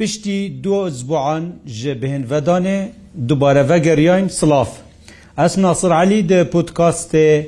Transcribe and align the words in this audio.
پشتی 0.00 0.48
دو 0.62 0.90
زبوعان 0.90 1.44
ji 1.66 1.94
bihênvedanê 2.02 2.88
dubare 3.28 3.68
vegeriyayên 3.68 4.28
silav. 4.28 4.66
Ez 5.38 5.58
Nasir 5.58 5.90
Elî 5.90 6.28
di 6.28 6.50
podkastê 6.52 7.46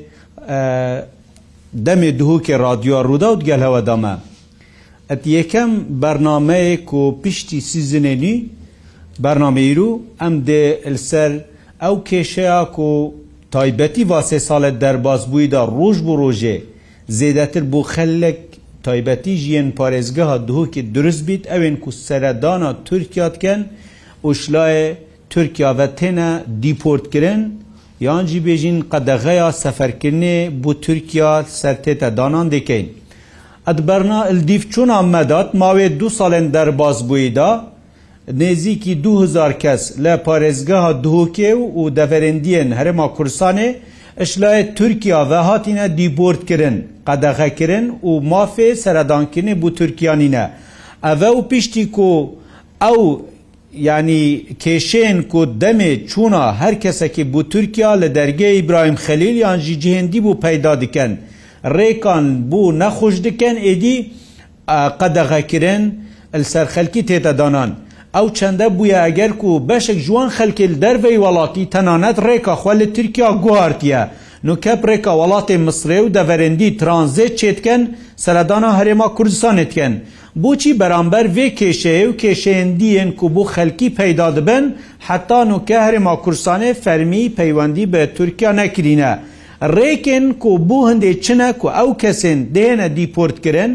demê 1.75 2.19
duhokê 2.19 2.59
radyoya 2.59 3.03
Rûda 3.05 3.45
gel 3.45 3.61
heweda 3.61 3.97
me. 3.97 4.17
Et 5.11 5.27
yekem 5.27 5.71
bernameyê 6.01 6.85
ku 6.85 7.19
piştî 7.23 7.57
sizinênî 7.61 8.45
bernameyîrû 9.19 9.99
em 10.23 10.45
dê 10.47 10.91
li 10.93 10.99
ser 10.99 11.33
ew 11.83 12.05
kêşeya 12.05 12.73
ku 12.73 13.15
taybetî 13.51 14.11
va 14.11 14.21
sê 14.21 14.37
salê 14.49 14.81
derbas 14.81 15.27
bûî 15.29 15.51
da 15.51 15.67
roj 15.67 15.97
bi 16.07 16.11
rojê 16.23 16.61
zêdetir 17.11 17.73
bû 17.73 17.83
xellek 17.95 18.48
تایبەتی 18.89 19.35
ژیان 19.43 19.69
پارێزگەها 19.81 20.37
دووکی 20.49 20.83
دروست 20.95 21.23
بیت 21.29 21.43
ئەوێن 21.53 21.77
کو 21.83 21.91
سەردانا 22.07 22.71
تورکیاتکەن 22.89 23.61
وشلایە 24.29 24.89
تورکیاەتێنە 25.33 26.31
دیپۆرتکردن 26.63 27.41
یان 28.07 28.25
جی 28.31 28.41
بێژین 28.47 28.79
قەدەغەیا 28.93 29.51
سەفەرکردێ 29.63 30.37
بۆ 30.63 30.73
تورکیا 30.85 31.33
سەرتێتە 31.61 32.09
دانان 32.19 32.47
دەکەین. 32.55 32.87
ئەدبەرنا 33.69 34.21
ئەلدیف 34.29 34.63
چوونا 34.73 34.99
مەدات 35.15 35.49
ماوێ 35.61 35.89
دو 36.01 36.09
ساڵێن 36.19 36.47
دەرباز 36.55 36.99
بوویدا، 37.09 37.51
نێزیکی 38.41 38.95
2000 39.05 39.53
کەس 39.63 39.83
لە 40.05 40.15
پارێزگەها 40.27 40.93
دووکێ 41.05 41.53
و 41.57 41.63
و 41.81 41.91
دەڤەرندیان 41.97 42.69
هەرما 42.79 43.07
کورسانێ 43.17 43.69
ئەشلایە 44.21 44.65
تورکیا 44.79 45.21
ڤەهاتینە 45.31 45.87
دیبۆردکردن. 45.99 46.77
qedexekirin 47.09 47.87
û 48.09 48.11
mafê 48.33 48.69
seredankirinê 48.85 49.55
bû 49.63 49.69
Tirkiyanîne. 49.81 50.45
Eve 51.13 51.29
û 51.39 51.41
piştî 51.51 51.85
ku 51.97 52.11
ew 52.91 53.03
yanî 53.89 54.23
kêşên 54.63 55.19
ku 55.31 55.41
demê 55.63 55.93
çûna 56.11 56.45
her 56.61 56.75
kesekî 56.83 57.25
bû 57.33 57.41
Tirkiya 57.55 57.91
li 58.01 58.07
dergê 58.19 58.51
İbrahim 58.63 58.95
Xelil 59.05 59.37
yan 59.37 59.59
jî 59.59 59.75
cihêndî 59.83 60.21
bû 60.27 60.41
peyda 60.41 60.81
diken. 60.81 61.19
Rêkan 61.65 62.27
bû 62.51 62.63
nexuş 62.85 63.25
diken 63.25 63.57
êdî 63.57 63.97
qedexekirin 65.01 65.83
li 66.39 66.45
serxelkî 66.45 67.03
tête 67.07 67.39
danan. 67.39 67.71
ew 68.15 68.35
çende 68.35 68.67
bûye 68.79 69.07
eger 69.09 69.39
ku 69.39 69.69
beşek 69.69 69.99
ji 69.99 70.07
wan 70.07 70.31
xelkê 70.31 70.69
li 70.69 70.83
dervey 70.83 71.15
welatî 71.17 71.71
tenanet 71.71 72.19
rêka 72.19 72.55
xwe 72.63 72.79
li 72.79 72.93
Tirkiya 72.93 73.31
guhartiye. 73.31 74.09
نوکەپڕێکا 74.47 75.13
وڵاتی 75.21 75.57
مسرێ 75.67 75.99
و 76.03 76.13
دەڤەرێندی 76.17 76.71
ترانزێت 76.81 77.33
چێتکەن 77.41 77.83
سەردانا 78.25 78.71
هەرێما 78.79 79.09
کوردستانێتکەن 79.17 79.95
بۆچی 80.43 80.77
بەرامبەر 80.81 81.27
vê 81.37 81.47
کێشەیە 81.59 82.05
و 82.09 82.13
کێشێندیên 82.23 83.11
ku 83.19 83.25
بۆ 83.35 83.43
xelkî 83.55 83.89
peyda 83.99 84.29
dibin 84.37 84.65
heta 85.09 85.41
nوکە 85.51 85.79
هەرێما 85.87 86.15
کورسانê 86.25 86.71
fermî 86.85 87.23
peywendî 87.39 87.85
bi 87.93 88.03
Türkiya 88.17 88.53
nekirîne. 88.53 89.13
Rêkên 89.77 90.27
ku 90.43 90.51
bû 90.69 90.81
hindê 90.91 91.13
çine 91.25 91.51
ku 91.61 91.69
ew 91.85 91.91
kesên 92.03 92.39
dêne 92.55 92.89
dîportkirin 92.97 93.73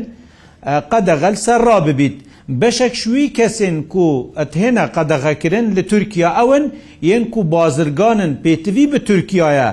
qedeğel 0.91 1.35
ser 1.45 1.59
rabibît. 1.71 2.15
Beşek 2.61 2.93
şûî 3.01 3.25
kesên 3.37 3.75
ku 3.93 4.07
ethêne 4.43 4.85
qedexekirin 4.95 5.67
li 5.75 5.83
Türkiya 5.87 6.29
ewin 6.45 6.65
yên 7.09 7.23
ku 7.33 7.39
bazirganin 7.51 8.31
pêtivî 8.43 8.85
bi 8.93 8.99
Türkiya 9.09 9.49
ye. 9.59 9.69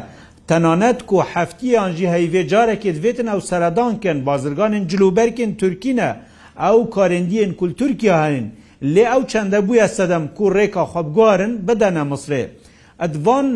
تەنانەت 0.51 1.01
و 1.13 1.19
هەفتیان 1.33 1.91
ژی 1.97 2.07
هەیوێ 2.15 2.43
جارێکێت 2.53 2.99
بێتن 3.05 3.29
ئەو 3.33 3.41
سەردانکەن 3.51 4.19
بازرگانن 4.29 4.83
جلوبەرکن 4.91 5.51
تورکینە 5.61 6.11
ئەو 6.65 6.79
کارێندیین 6.95 7.53
کولتورکیا 7.59 8.17
هەن 8.27 8.47
لێ 8.95 9.05
ئەو 9.13 9.23
چەندە 9.33 9.59
بووە 9.67 9.87
سەدەم 9.99 10.25
کو 10.37 10.45
ڕێکا 10.57 10.85
خەبگوارن 10.93 11.53
بدەنە 11.67 12.05
مسرێ. 12.13 12.43
ئەدوان 13.03 13.47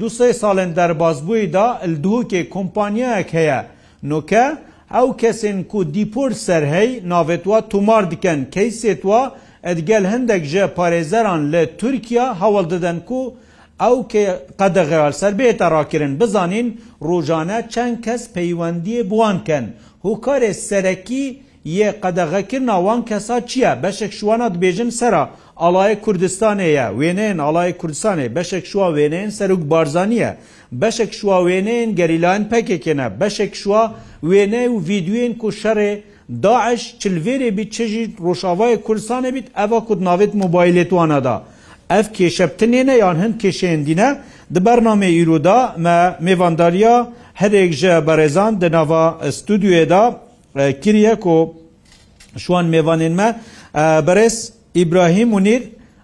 دوسێ 0.00 0.28
ساڵێن 0.42 0.70
دەربازبوویدا 0.78 1.66
دووکێ 2.04 2.40
کۆمپانیایەک 2.54 3.30
هەیە 3.38 3.60
نوکە 4.10 4.46
ئەو 4.94 5.08
کەسێن 5.20 5.58
کو 5.70 5.78
دیپۆر 5.94 6.30
سەررهەی 6.44 6.90
ناوێتوە 7.10 7.58
تومار 7.70 8.04
دیکەن 8.12 8.40
کەیسێتوە 8.54 9.22
ئەدگەل 9.66 10.04
هەندێک 10.12 10.42
ژە 10.52 10.64
پارێزەران 10.76 11.42
لە 11.52 11.62
تورکیا 11.80 12.26
هەوڵ 12.40 12.64
دەدەن 12.72 12.98
و 13.18 13.22
ئەو 13.84 13.94
قەدەغال 14.60 15.14
سربێتە 15.20 15.66
ڕاکردن 15.74 16.12
بزانین 16.20 16.68
ڕۆژانە 17.08 17.58
چەند 17.72 17.96
کەس 18.04 18.22
پەیوەندیە 18.34 19.02
بوانکەن 19.10 19.66
هوکارێ 20.06 20.52
سەرەکی 20.68 21.26
یە 21.80 21.88
قەدەغەکردنا 22.02 22.76
وان 22.86 23.00
کەسا 23.08 23.36
چییە 23.50 23.70
بەشێک 23.84 24.12
شوانە 24.18 24.46
دبێژن 24.54 24.90
سرە 25.00 25.22
ئاڵایە 25.62 25.96
کوردستانەیە 26.04 26.86
وێنێن 26.98 27.36
ئاڵای 27.44 27.72
کوردستانێ 27.80 28.26
بەشێک 28.36 28.64
شووا 28.70 28.88
وێنێن 28.96 29.30
سەرک 29.38 29.60
بارزانە 29.70 30.30
بەشێک 30.82 31.10
شووا 31.18 31.38
وێنێن 31.46 31.88
گەریلان 31.98 32.42
پەکێکێنە 32.52 33.06
بەشێک 33.20 33.52
شووا 33.60 33.84
وێنێ 34.30 34.64
و 34.72 34.76
ڤیدوێن 34.88 35.32
کو 35.40 35.48
شەڕێ 35.60 35.92
داعش 36.44 36.82
چلڤێرێ 37.00 37.50
بیت 37.56 37.70
چژیت 37.76 38.12
ڕۆژاوای 38.24 38.76
کوردستانە 38.86 39.30
بیت 39.36 39.46
ئەوە 39.58 39.78
کود 39.86 40.00
ناوێت 40.08 40.32
مۆبایلێتوانەدا. 40.42 41.36
ev 41.90 42.04
kêşebtinêne 42.12 42.96
yan 42.98 43.14
hin 43.14 43.32
kêşeyendîne 43.32 44.18
di 44.54 44.64
bername 44.64 45.08
îroda 45.22 45.74
me 45.78 46.16
mêvandariya 46.22 47.06
herek 47.34 47.72
ji 47.72 47.86
berêzan 47.86 48.60
di 48.60 48.72
nava 48.72 49.18
studyoê 49.22 49.90
da 49.90 50.20
e, 50.56 50.80
kiriye 50.80 51.20
ku 51.20 51.54
şu 52.36 52.56
an 52.56 52.66
mêvanên 52.66 53.14
me 53.14 53.40
e, 53.74 54.06
berez 54.06 54.52
İbrahim 54.74 55.28
Munir 55.28 55.62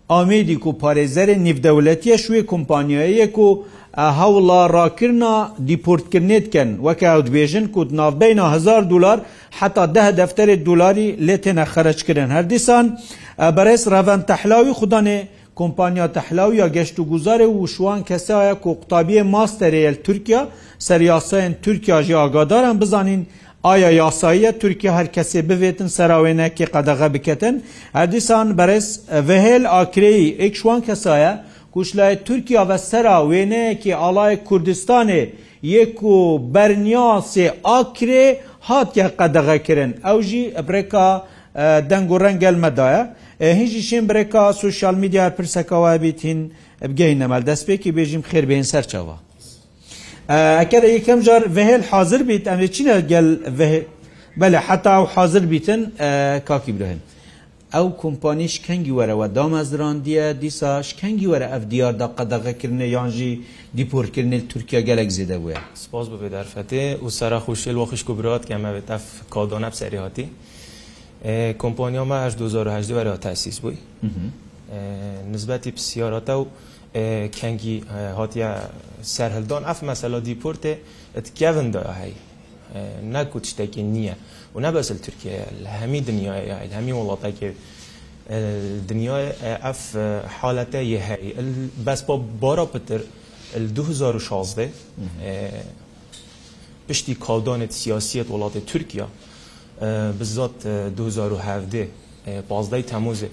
Amêdî 0.08 0.58
ku 0.58 0.70
parêzerê 0.80 1.44
nîvdewletiye 1.44 2.16
şûê 2.16 2.46
kompanyayê 2.46 3.32
ku 3.32 3.64
e, 3.98 4.00
hewla 4.00 4.72
rakirna 4.72 5.50
dîportkirnê 5.68 6.44
dikin 6.46 6.76
weke 6.76 7.06
ew 7.06 7.20
dibêjin 7.30 7.68
ku 7.72 7.96
navbeyna 7.96 8.54
hezar 8.54 8.90
dolar 8.90 9.20
heta 9.50 9.94
deh 9.94 10.02
defterê 10.18 10.66
dolarî 10.66 11.14
lê 11.20 11.36
têne 11.40 11.62
xereç 11.74 12.02
kirin 12.02 12.26
her 12.28 12.50
dîsan 12.50 12.98
berez 13.38 13.86
revend 13.86 14.22
tehlawî 14.22 14.70
xudanê 14.70 15.22
کۆمپانیا 15.60 16.06
تەحلاویە 16.16 16.66
گەشت 16.76 16.96
و 16.98 17.02
گوزارێ 17.12 17.48
و 17.50 17.66
شوان 17.74 18.00
کەسایە 18.10 18.54
کۆقتابیە 18.64 19.22
ماستەرەیە 19.34 19.92
تورکیا 20.06 20.42
سەریاسایەن 20.86 21.52
تورکیا 21.64 21.98
ژی 22.06 22.14
ئاگادارن 22.20 22.76
بزانین 22.82 23.20
ئایا 23.66 23.90
یاساییە 24.04 24.50
تورکیا 24.60 24.92
هەر 24.98 25.08
کەسێ 25.16 25.40
ببێتن 25.48 25.88
سەراوێنەکی 25.96 26.64
قەدەغە 26.74 27.08
بکەن 27.14 27.56
هەردیسان 27.98 28.48
بەرز 28.58 28.86
ڤهێل 29.28 29.64
ئاکرەی 29.74 30.22
ئێک 30.40 30.54
شوان 30.60 30.80
کەسایە 30.88 31.32
کوشلای 31.74 32.14
تورکیا 32.26 32.62
بە 32.70 32.76
سەرا 32.90 33.18
وێنەیەکی 33.30 33.92
ئاڵای 34.02 34.34
کوردستانێ 34.48 35.22
یەک 35.76 35.96
و 36.12 36.16
بەرنیاسێ 36.54 37.46
ئاکرێ 37.68 38.24
هاتیە 38.68 39.06
قەدەغەکردن 39.18 39.92
ئەو 40.06 40.18
ژی 40.28 40.44
ئەبرێکا 40.56 41.08
دەنگ 41.90 42.08
و 42.12 42.16
ڕەنگەلمەدایە. 42.24 43.04
هیچی 43.40 43.82
شین 43.82 44.06
برێکا 44.08 44.52
سوشال 44.52 44.94
میدیار 44.94 45.30
پرسەکەەوە 45.38 45.98
بیتین 46.04 46.50
بگەین 46.82 47.18
نەمەل 47.22 47.42
دەستپێکی 47.50 47.92
بێژیم 47.96 48.22
خێر 48.30 48.44
بێن 48.50 48.64
سەرچەوە. 48.72 49.16
ئەکە 50.60 50.78
یەکەم 50.96 51.20
جار 51.26 51.42
بەهێل 51.56 51.82
حاضر 51.90 52.22
بیت 52.28 52.44
ئەمێ 52.50 52.68
چینە 52.74 52.96
گەل 53.12 53.28
بەلە 54.40 54.58
حتا 54.68 54.96
و 55.02 55.06
حاضر 55.14 55.42
بیتن 55.52 55.80
کاکی 56.48 56.72
برهن. 56.76 57.00
ئەو 57.74 57.86
کۆمپانیش 58.02 58.54
کەنگی 58.66 58.92
وەرەوە 58.98 59.26
دامەزراندیە 59.36 60.26
دیسا 60.42 60.72
شکەنگی 60.88 61.28
وەرە 61.32 61.46
ئەف 61.52 61.62
دیاردا 61.72 62.06
قەدەغەکردنە 62.18 62.86
یانژی 62.96 63.32
دیپۆرکردنی 63.78 64.38
تورکیا 64.50 64.80
گەلک 64.88 65.08
زیدە 65.16 65.36
بووە. 65.44 65.58
سپاس 65.84 66.06
بێ 66.10 66.28
دەرفەتێ 66.36 66.84
و 67.04 67.08
سەرە 67.18 67.38
خوشێل 67.46 67.76
وەخشک 67.80 68.08
و 68.10 68.14
برات 68.18 68.42
کەمەوێت 68.50 68.88
ئەف 68.94 69.04
کادۆنە 69.34 69.70
سەریهاتی. 69.80 70.26
کۆمپۆنیۆ 71.24 72.04
ماش 72.12 72.32
2010وەرەوە 72.40 73.18
تاسیس 73.26 73.58
بووی 73.60 73.76
نسبەتی 75.32 75.68
پسیۆرەتە 75.76 76.30
و 76.40 76.44
کەنگی 77.38 77.76
هاتیە 78.18 78.48
سەررهلدۆن 79.14 79.62
ئەف 79.68 79.78
مەسەلە 79.90 80.18
دیپۆرتێ 80.28 80.72
ئەتکەڤندا 81.16 81.82
هەی 82.00 82.14
نەکوت 83.14 83.44
شتێکی 83.50 83.82
نییە 83.94 84.14
و 84.54 84.58
نەبەسل 84.64 84.98
تورکیە 85.04 85.44
لە 85.64 85.70
هەمی 85.80 86.00
دنیای 86.08 86.42
لە 86.70 86.74
هەمی 86.78 86.94
وڵاتێکی 87.00 87.50
دنیای 88.90 89.26
ئەف 89.64 89.80
حالەتە 90.38 90.78
یهەی 90.94 91.24
بەس 91.86 92.00
بۆ 92.06 92.14
بۆرە 92.42 92.66
پتر 92.72 93.00
2016 93.76 94.68
پشتی 96.88 97.14
کالدانێت 97.24 97.72
سیاسیەت 97.82 98.28
وڵاتی 98.32 98.60
تورکیا 98.70 99.06
bizzat 100.18 100.64
2017 100.94 101.88
15 102.48 102.82
تموز 102.84 103.24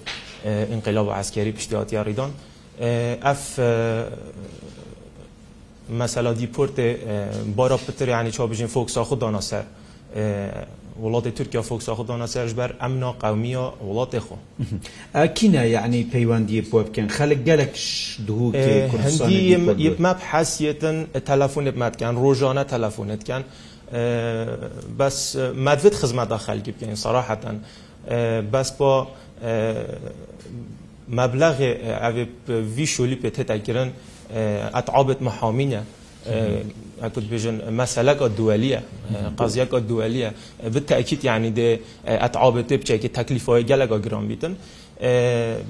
انقلاب 0.44 1.10
عسکری 1.10 1.52
پشتیاتی 1.52 1.96
ریدان 2.04 2.30
اف 3.22 3.60
مثلا 5.98 6.32
دیپورت 6.32 6.80
بارا 7.56 7.76
پتر 7.76 8.08
یعنی 8.08 8.30
چابجین 8.30 8.66
فوکسا 8.66 9.04
خود 9.04 9.18
دانا 9.18 9.40
سر 9.40 9.62
وڵاتی 11.04 11.28
تورکیا 11.36 11.62
فۆکساخدانە 11.62 12.26
سەرژبەر 12.26 12.70
ئەمنا 12.80 13.10
قەومیە 13.22 13.64
وڵاتی 13.88 14.18
خۆ 14.26 14.36
ئەکینە 15.14 15.64
یعنی 15.74 16.06
پەیوەندی 16.12 16.66
بۆ 16.70 16.76
بکەن 16.84 17.08
خەلک 17.10 17.38
گەلک 17.48 17.76
دووماب 18.26 20.16
حەسیەتن 20.32 21.06
تەلەفۆنت 21.28 21.76
ماتکەن 21.82 22.14
ڕۆژانە 22.16 22.64
تەلەفۆنتکەن 22.70 23.42
بس 24.98 25.36
مدفت 25.36 25.94
خزمەت 25.94 26.28
داخەلگی 26.28 26.72
بکەین 26.72 26.94
سەراحەتەن 27.04 27.56
بەس 28.52 28.68
بۆ 28.78 28.92
مەبلەغێ 31.18 31.70
ئەێ 32.04 32.24
وی 32.76 32.86
شولی 32.86 33.16
پێ 33.22 33.30
تێتاگرن 33.36 33.90
ئەتعابێت 34.76 35.20
محامینە 35.28 35.82
بێژن 37.32 37.56
مەسەلەکە 37.80 38.26
دووەلیە 38.38 38.80
قازیەکە 39.38 39.78
دووەلیە 39.88 40.30
بتەکییت 40.74 41.22
یعنی 41.24 41.50
دێ 41.58 41.70
ئەتعابێت 42.24 42.66
تێ 42.68 42.76
بچێکی 42.82 43.08
تەکلیفۆی 43.18 43.64
گەلەکە 43.70 43.96
گران 44.04 44.24
بیتن 44.28 44.54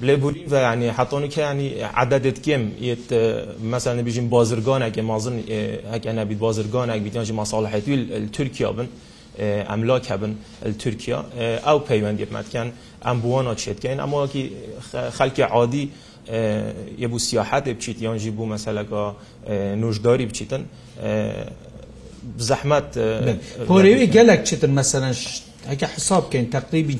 بلبولین 0.01 0.43
و 0.51 0.55
یعنی 0.55 0.87
حتی 0.89 1.27
که 1.27 1.41
یعنی 1.41 1.67
عددت 1.95 2.41
کم 2.41 2.71
یت 2.81 2.97
مثلا 3.71 4.01
بیشیم 4.03 4.29
بازرگان 4.29 4.83
اگه 4.83 5.01
مازن 5.01 5.43
اگه 5.93 6.11
نبید 6.11 6.39
بازرگان 6.39 6.89
اگه 6.89 7.03
بیتیانش 7.03 7.31
مصالحه 7.31 7.79
توی 7.81 8.29
ترکیه 8.33 8.67
بن 8.67 8.87
املاک 9.69 10.11
هبن 10.11 10.35
ترکیه 10.79 11.17
او 11.69 11.79
پیوند 11.79 12.19
یبمت 12.19 12.49
کن 12.49 12.71
ام 13.05 13.19
بوانا 13.21 13.55
چید 13.55 13.79
کن 13.83 13.99
اما 13.99 14.27
که 14.27 14.49
خلق 15.11 15.47
عادی 15.51 15.91
یه 16.99 17.07
بو 17.07 17.19
سیاحت 17.19 17.63
بچید 17.63 18.01
یانجی 18.01 18.29
بو 18.29 18.45
مثلا 18.45 18.83
که 18.83 19.11
نوشداری 19.81 20.25
بچیتن 20.25 20.63
زحمت 22.37 22.97
پوریوی 23.67 24.05
گلک 24.05 24.43
چیتن 24.43 24.69
مثلا 24.69 25.13
ئەگە 25.69 25.87
حساب 25.95 26.23
بکەین 26.29 26.47
تقریبی 26.55 26.95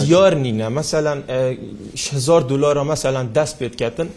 دیار 0.00 0.32
نینە 0.44 0.68
مەسەلاەن 0.78 1.20
6هزار 2.04 2.42
دلارە 2.50 2.84
مەسەلاەن 2.92 3.26
دەست 3.36 3.54
پێ 3.58 3.68
بکەن 3.74 4.08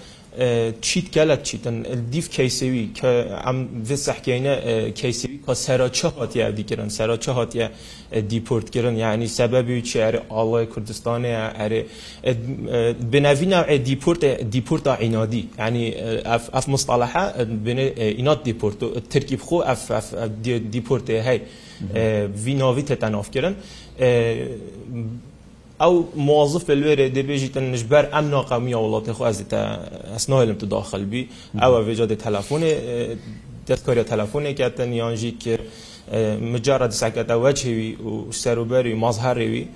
چیت 0.88 1.07
گەلە 1.15 1.35
چیتن 1.47 1.75
دیف 2.13 2.25
کەیسەوی 2.35 2.83
کە 2.97 3.09
ئەم 3.45 3.57
سەحکەینە 4.05 4.55
کەیسەوی 5.00 5.38
کە 5.45 5.53
سەراچە 5.65 6.07
هااتە 6.17 6.44
دیکردن 6.59 6.89
سەراچە 6.97 7.31
هااتە 7.38 7.65
دیپۆرتکردن 8.31 8.95
یعنی 9.05 9.27
سەبەبی 9.39 9.73
چیارە 9.89 10.19
ئاڵای 10.35 10.65
کوردستانەیە 10.73 11.44
ئەرێ 11.59 11.81
بنەوینا 13.13 13.59
دیپۆرت 13.89 14.21
دیپۆرتا 14.56 14.94
عینادی 15.06 15.41
ینی 15.67 15.85
ئەف 16.57 16.65
مستەلاحە 16.73 17.23
ئینات 18.19 18.39
دیپۆرت 18.49 18.79
و 18.85 18.88
ترکی 19.11 19.35
بخۆ 19.41 19.57
ئەف 19.69 19.79
دیپۆرتێ 20.75 21.17
هەی 21.27 21.39
ویناوی 22.45 22.83
تەتەنافکردن 22.89 23.56
او 25.81 26.06
موظف 26.16 26.69
للويرة 26.72 27.07
دي 27.07 27.22
بيجي 27.22 27.48
تنجبر 27.48 28.19
ام 28.19 28.31
ناقمية 28.31 28.75
والله 28.75 29.00
تخو 29.00 29.25
ازي 29.25 29.44
تا 29.44 29.90
اسنوه 30.16 30.44
لم 30.45 30.56
تداخل 30.56 31.06
بي 31.06 31.28
او 31.56 31.86
في 31.86 31.94
جادة 31.94 32.16
تلفوني 32.16 32.75
تذكرية 33.66 34.01
تلفوني 34.01 34.54
كاتن 34.54 34.94
يانجي 34.94 35.31
كير 35.31 35.60
مجرد 36.54 36.92
ساكتا 36.92 37.36
وجهي 37.36 37.95
وسروبري 38.04 38.94
مظهري 38.95 39.68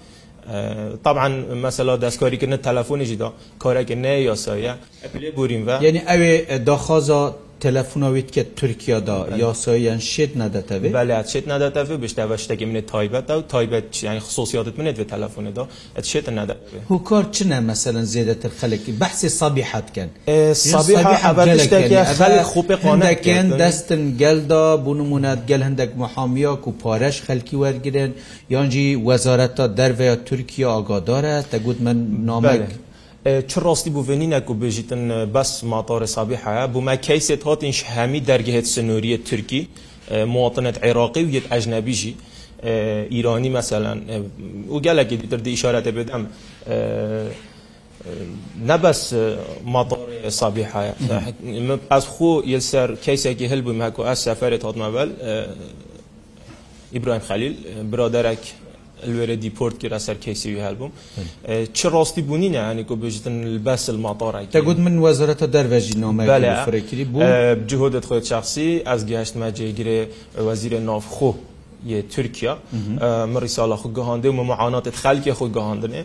طبعا 1.04 1.28
مثلا 1.54 1.96
دستکاری 1.96 2.38
کردن 2.38 2.62
تلفن 2.62 3.04
جدا 3.04 3.31
کاری 3.60 3.86
که 3.86 3.96
نه 3.96 4.08
یا 4.08 4.36
سایه 4.36 4.78
اپلی 5.04 5.36
بوریم 5.36 5.64
و 5.68 5.80
یعنی 5.84 6.00
اوی 6.00 6.58
داخازا 6.58 7.36
تەلەفۆنە 7.63 8.07
ویتکە 8.15 8.44
تورکیادا 8.59 9.18
یاساییان 9.44 10.00
شێت 10.12 10.31
نەدەتەوێت 10.42 10.94
بەلات 10.98 11.25
شێت 11.33 11.45
نەدەتەوێت 11.54 12.00
بشتەوە 12.04 12.36
شتێکی 12.44 12.65
منێت 12.69 12.88
تایبەتە 12.94 13.33
و 13.39 13.42
تایبەت 13.54 13.88
یانی 14.07 14.21
خصوصیاتت 14.25 14.75
منێت 14.80 14.98
بە 15.01 15.06
تەلەفۆنەدا 15.13 15.63
ئەت 15.98 16.06
شێتە 16.12 16.31
نەدەوێت 16.39 16.63
هوکار 16.92 17.24
چنە 17.36 17.59
مەسەرەن 17.69 18.07
زێدەتر 18.13 18.51
خەلکی 18.59 18.92
بەحسی 19.01 19.30
سەبیحەتکەن 19.39 20.09
خەلک 22.21 22.42
خوپی 22.51 22.77
قۆنەکەن 22.83 23.45
دەستن 23.62 24.01
گەلدا 24.21 24.63
بوونمونات 24.86 25.39
گەل 25.50 25.62
هەندێک 25.68 25.92
محامیاک 26.01 26.62
و 26.68 26.71
پارەش 26.81 27.18
خەلکی 27.27 27.56
وەرگرن 27.63 28.12
یانجی 28.54 28.88
وەزارەتە 29.07 29.65
دەرڤەیە 29.77 30.15
تورکیا 30.27 30.69
ئاگادارە 30.75 31.36
تەگوت 31.51 31.77
من 31.86 31.98
نامێک 32.30 32.68
چه 33.25 33.62
راستی 33.62 33.90
بو 33.90 34.02
ونی 34.04 34.28
نکو 34.28 34.54
بجیتن 34.54 35.31
بس 35.31 35.64
مطار 35.64 36.06
صبیحه 36.06 36.68
بو 36.68 36.81
ما 36.81 36.96
کیسیت 36.96 37.44
هاتینش 37.44 37.84
همی 37.84 38.19
درگهت 38.19 38.66
سنوری 38.66 39.18
ترکی 39.18 39.68
مواطنت 40.12 40.84
عراقی 40.84 41.24
و 41.24 41.30
یک 41.30 41.44
اجنبی 41.52 41.94
جی 41.94 42.16
ایرانی 43.10 43.50
مثلا 43.50 44.00
او 44.68 44.80
گلکی 44.81 45.18
دیتر 45.18 45.38
دی 45.38 45.54
اشارت 45.54 45.88
بدم 45.88 46.28
نبس 48.68 49.14
مطار 49.66 50.30
صبیحه 50.30 50.94
از 51.90 52.08
خو 52.08 52.40
یل 52.46 52.60
سر 52.60 52.96
کیسی 52.96 53.36
که 53.36 53.48
هل 53.50 53.62
بو 53.62 53.74
ما 53.74 53.90
کو 53.90 54.02
از 54.02 54.19
سفرت 54.19 54.64
هات 54.66 54.78
مول 54.78 55.10
ابراهیم 56.96 57.22
خلیل 57.22 57.54
برادرک 57.92 58.42
الوێرە 59.05 59.35
دیپۆرت 59.44 59.77
کرا 59.83 59.99
سەر 60.07 60.15
کەیسیوی 60.25 60.59
هەلبووم 60.65 60.91
چ 61.77 61.79
ڕاستی 61.94 62.21
بوونی 62.27 62.49
نەیانێک 62.55 62.89
و 62.91 62.95
بژتن 63.03 63.35
بەس 63.67 63.83
ماتۆڕای 64.05 64.45
تەگوت 64.57 64.77
من 64.85 64.95
وەزارەتە 65.05 65.47
دەرەژی 65.55 65.95
نامەفرێکی 66.03 67.03
بوو 67.11 67.55
جهودت 67.69 68.05
خۆت 68.09 68.25
شخصی 68.31 68.69
ئەس 68.89 69.01
گەشتمە 69.11 69.49
جێگرێ 69.57 69.99
وەزیرە 70.47 70.79
نافخۆ 70.89 71.31
یە 71.91 71.99
تورکیا 72.13 72.53
مڕی 73.33 73.49
ساڵە 73.57 73.75
خو 73.81 73.88
گەهاندێ 73.97 74.27
و 74.31 74.35
مەمەعاناتت 74.39 74.95
خەلکی 75.03 75.33
خۆ 75.39 75.45
گەهاندنێ 75.57 76.03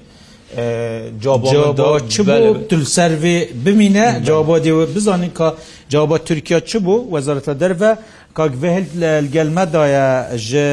تلسەرێ 2.70 3.36
بمینە 3.64 4.06
جاابە 4.28 4.56
دێوە 4.66 4.84
بزانین 4.96 5.32
کە 5.38 5.48
جاابە 5.92 6.16
تورکیا 6.28 6.58
چ 6.70 6.72
بوو 6.86 6.98
وەزارەتە 7.14 7.54
دەرە 7.62 7.90
کاک 8.38 8.52
بەهل 8.62 8.84
لەگەلمەدایە 9.02 10.08
ژە 10.48 10.68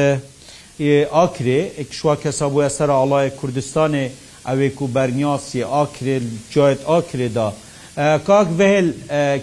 ئاکرێ 0.88 1.60
شواکەسا 1.98 2.46
بووە 2.52 2.66
سەر 2.76 2.90
ئاڵایە 2.96 3.30
کوردستانê 3.40 4.04
ئەوێ 4.48 4.68
و 4.82 4.86
بەرنیاسی 4.96 5.60
ئاکرێ 5.74 6.16
جایەت 6.52 6.80
ئاکرێدا. 6.90 7.48
کاک 8.28 8.48
بەهێل 8.58 8.88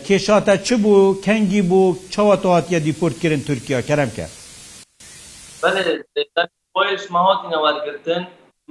کێشاتە 0.07 0.55
چ 0.65 0.69
بوو 0.83 1.15
کەنگی 1.25 1.61
بوو 1.69 1.95
چاوە 2.13 2.35
تۆهاتیە 2.43 2.79
دیپۆرتکردن 2.85 3.41
تورکیا 3.47 3.79
کەرم 3.89 4.09
کرد. 4.17 4.33
خۆش 6.73 7.03
ماوەتی 7.13 7.47
نەوەرگرتن 7.53 8.23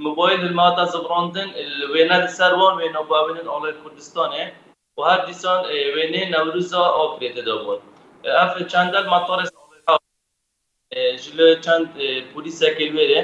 موبایل 0.07 0.43
مادا 0.61 0.85
زبڕاندن 0.93 1.51
وێنە 1.93 2.19
سەر 2.39 2.53
وان 2.61 2.75
وێنەباوێنن 2.81 3.47
ئاڵی 3.53 3.73
کوردستانێ 3.83 4.45
و 4.97 5.01
هەر 5.11 5.21
دیسان 5.29 5.61
وێنێ 5.97 6.23
نەورزا 6.35 6.85
ئاکرێتە 6.99 7.43
دەبوون. 7.49 7.81
ئەف 8.39 8.53
چەندەل 8.73 9.07
ماتۆرس 9.15 9.51
jile 10.95 11.61
çend 11.63 11.87
polîsekê 12.35 12.87
wêrê 12.97 13.21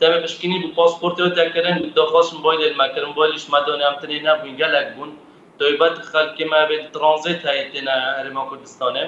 deme 0.00 0.22
pişkinî 0.22 0.62
bu 0.64 0.68
pasportê 0.80 1.34
te 1.34 1.52
kirin 1.54 1.76
bi 1.82 1.96
daxwaş 1.96 2.26
mobilê 2.36 2.76
me 2.80 2.86
kirin 2.94 3.08
mobilê 3.12 3.38
ji 3.42 3.48
me 3.52 3.58
donêmtinê 3.68 4.18
nebûn 4.28 4.56
gelek 4.56 4.86
bûn 4.98 5.10
toybet 5.58 5.94
xelkê 6.12 6.44
me 6.52 6.56
vê 6.68 6.78
tranzit 6.92 7.44
heye 7.48 7.66
têne 7.72 7.90
Herêma 8.16 8.42
Kurdistanê 8.50 9.04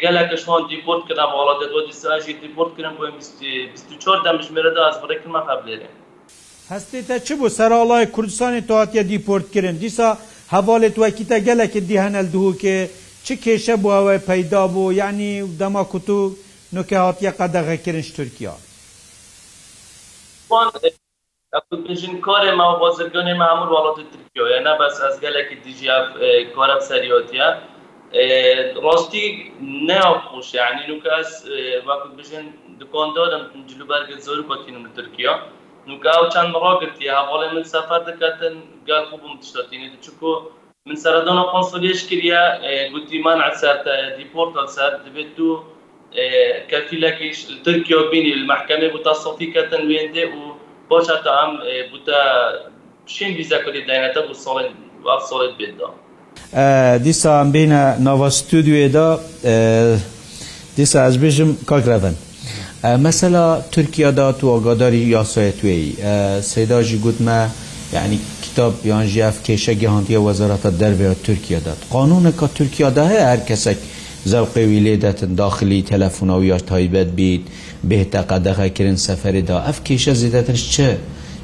gelek 0.00 0.38
şan 0.38 0.60
dîport 0.70 1.02
kirin 1.08 1.20
baladê 1.36 1.66
dî 1.88 2.24
jî 2.26 2.42
dîport 2.42 2.76
kirin 2.76 2.92
bo 2.98 3.04
çar 4.04 4.24
dem 4.24 4.38
ji 4.42 4.50
mêre 4.54 4.76
de 4.76 4.80
ez 4.90 4.96
birkin 5.08 5.32
me 5.32 5.38
heblêre 5.38 5.86
Hestê 6.68 7.06
te 7.06 7.24
çi 7.24 7.34
bû 7.34 7.50
seralay 7.50 8.04
Kurdistanê 8.04 8.66
tohatiye 8.66 9.08
dîport 9.08 9.52
kirin 9.52 9.80
dîsa 9.80 10.18
hevalê 10.50 10.94
wekî 10.94 11.28
te 11.28 11.38
gelekê 11.38 11.88
dîhenel 11.88 12.26
dihokê 12.32 12.88
چ 13.26 13.28
کێشە 13.44 13.74
بووەوەی 13.82 14.20
پەیدا 14.30 14.62
بوو 14.72 14.92
ینی 15.00 15.32
دەما 15.60 15.82
کووت 15.92 16.08
و 16.16 16.18
نوکە 16.74 16.96
هااتە 17.02 17.30
قەدەغەکردنش 17.38 18.08
تورکیا 18.16 18.54
کوژین 21.86 22.16
کارێ 22.26 22.50
ما 22.60 22.66
بازرگانی 22.84 23.34
مەمور 23.42 23.68
وڵاتی 23.76 24.04
ترکیە 24.12 24.58
نه 24.68 24.74
بەس 24.80 24.94
ئەس 25.04 25.16
گەلێکی 25.24 25.56
دیژی 25.64 25.88
کارە 26.56 26.76
سەریاتە 26.88 27.48
ڕاستی 28.84 29.24
ناخۆش 29.88 30.48
یعنی 30.60 30.82
نوکەس 30.90 31.30
وەکو 31.88 32.08
بژین 32.18 32.46
دکاندارم 32.80 33.42
جلو 33.70 33.84
بەرگت 33.90 34.20
زۆر 34.26 34.38
باتینم 34.50 34.82
لە 34.86 34.90
ترکیا 34.98 35.34
نوکە 35.88 36.10
ئەو 36.16 36.24
چەند 36.34 36.52
ڕاگرتی 36.64 37.10
هەواڵی 37.20 37.48
من 37.54 37.64
سەفەر 37.74 38.00
دەکەتن 38.10 38.54
گەل 38.88 39.04
خوبم 39.10 39.34
تشتاتینی 39.42 39.88
چکو 40.04 40.32
من 40.88 40.96
سەردەنا 41.04 41.42
قۆنسڵیش 41.52 42.00
کردە 42.10 42.40
گوتیمان 42.94 43.38
عساتە 43.50 43.94
دیپۆرتل 44.18 44.66
سەر 44.76 44.92
دەبێت 45.04 45.28
تو 45.36 45.48
کەفیلەکیش 46.70 47.38
ترکیۆ 47.66 48.00
بینی 48.12 48.32
محکەمە 48.52 48.88
بوتە 48.94 49.12
سەڵتی 49.22 49.46
کەتن 49.54 49.82
وێندێ 49.90 50.24
و 50.36 50.42
بۆچە 50.88 51.16
تا 51.24 51.30
ئەم 51.40 51.52
بوتە 51.92 52.18
شین 53.14 53.30
ویزە 53.38 53.58
کردی 53.64 53.80
داینەتە 53.88 54.20
بۆ 54.28 54.34
ساڵێن 54.44 54.68
ساڵێت 55.28 55.54
بێتدا 55.58 55.88
دیسا 57.06 57.30
ئەم 57.38 57.48
بینە 57.56 57.82
ناوە 58.06 58.28
ستودیێدا 58.38 59.08
دیسا 60.76 60.98
ئەس 61.06 61.16
بێژم 61.22 61.50
کاکرەن 61.70 62.14
مەسەلا 63.04 63.46
تورکیادا 63.72 64.26
تو 64.38 64.44
ئاگاداری 64.54 65.02
یاسایەتێی 65.18 65.82
سێداژی 66.52 66.98
گوتمە 67.04 67.40
یعنی 67.96 68.18
kitap 68.54 68.84
yan 68.84 69.04
ji 69.06 69.20
ev 69.20 69.34
kêşegê 69.46 69.86
handiye 69.86 70.18
wezarata 70.18 70.80
derve 70.80 71.14
Türkiye 71.24 71.60
dat. 71.64 71.76
Qanûneka 71.92 72.48
Türkiye 72.54 72.96
da 72.96 73.10
heye 73.10 73.20
her 73.26 73.46
kesek 73.46 73.76
zevqê 74.26 74.64
wî 74.68 74.78
lê 74.82 75.00
detin 75.02 75.38
daxilî 75.38 75.84
telefona 75.84 76.44
ya 76.44 76.58
taybet 76.58 77.16
bît, 77.18 77.40
bêteqa 77.88 78.44
dexe 78.44 78.74
kirin 78.74 78.96
seferê 78.96 79.46
da 79.46 79.66
ev 79.68 79.84
kêşe 79.86 80.12
zêdetin 80.12 80.70
çi 80.72 80.88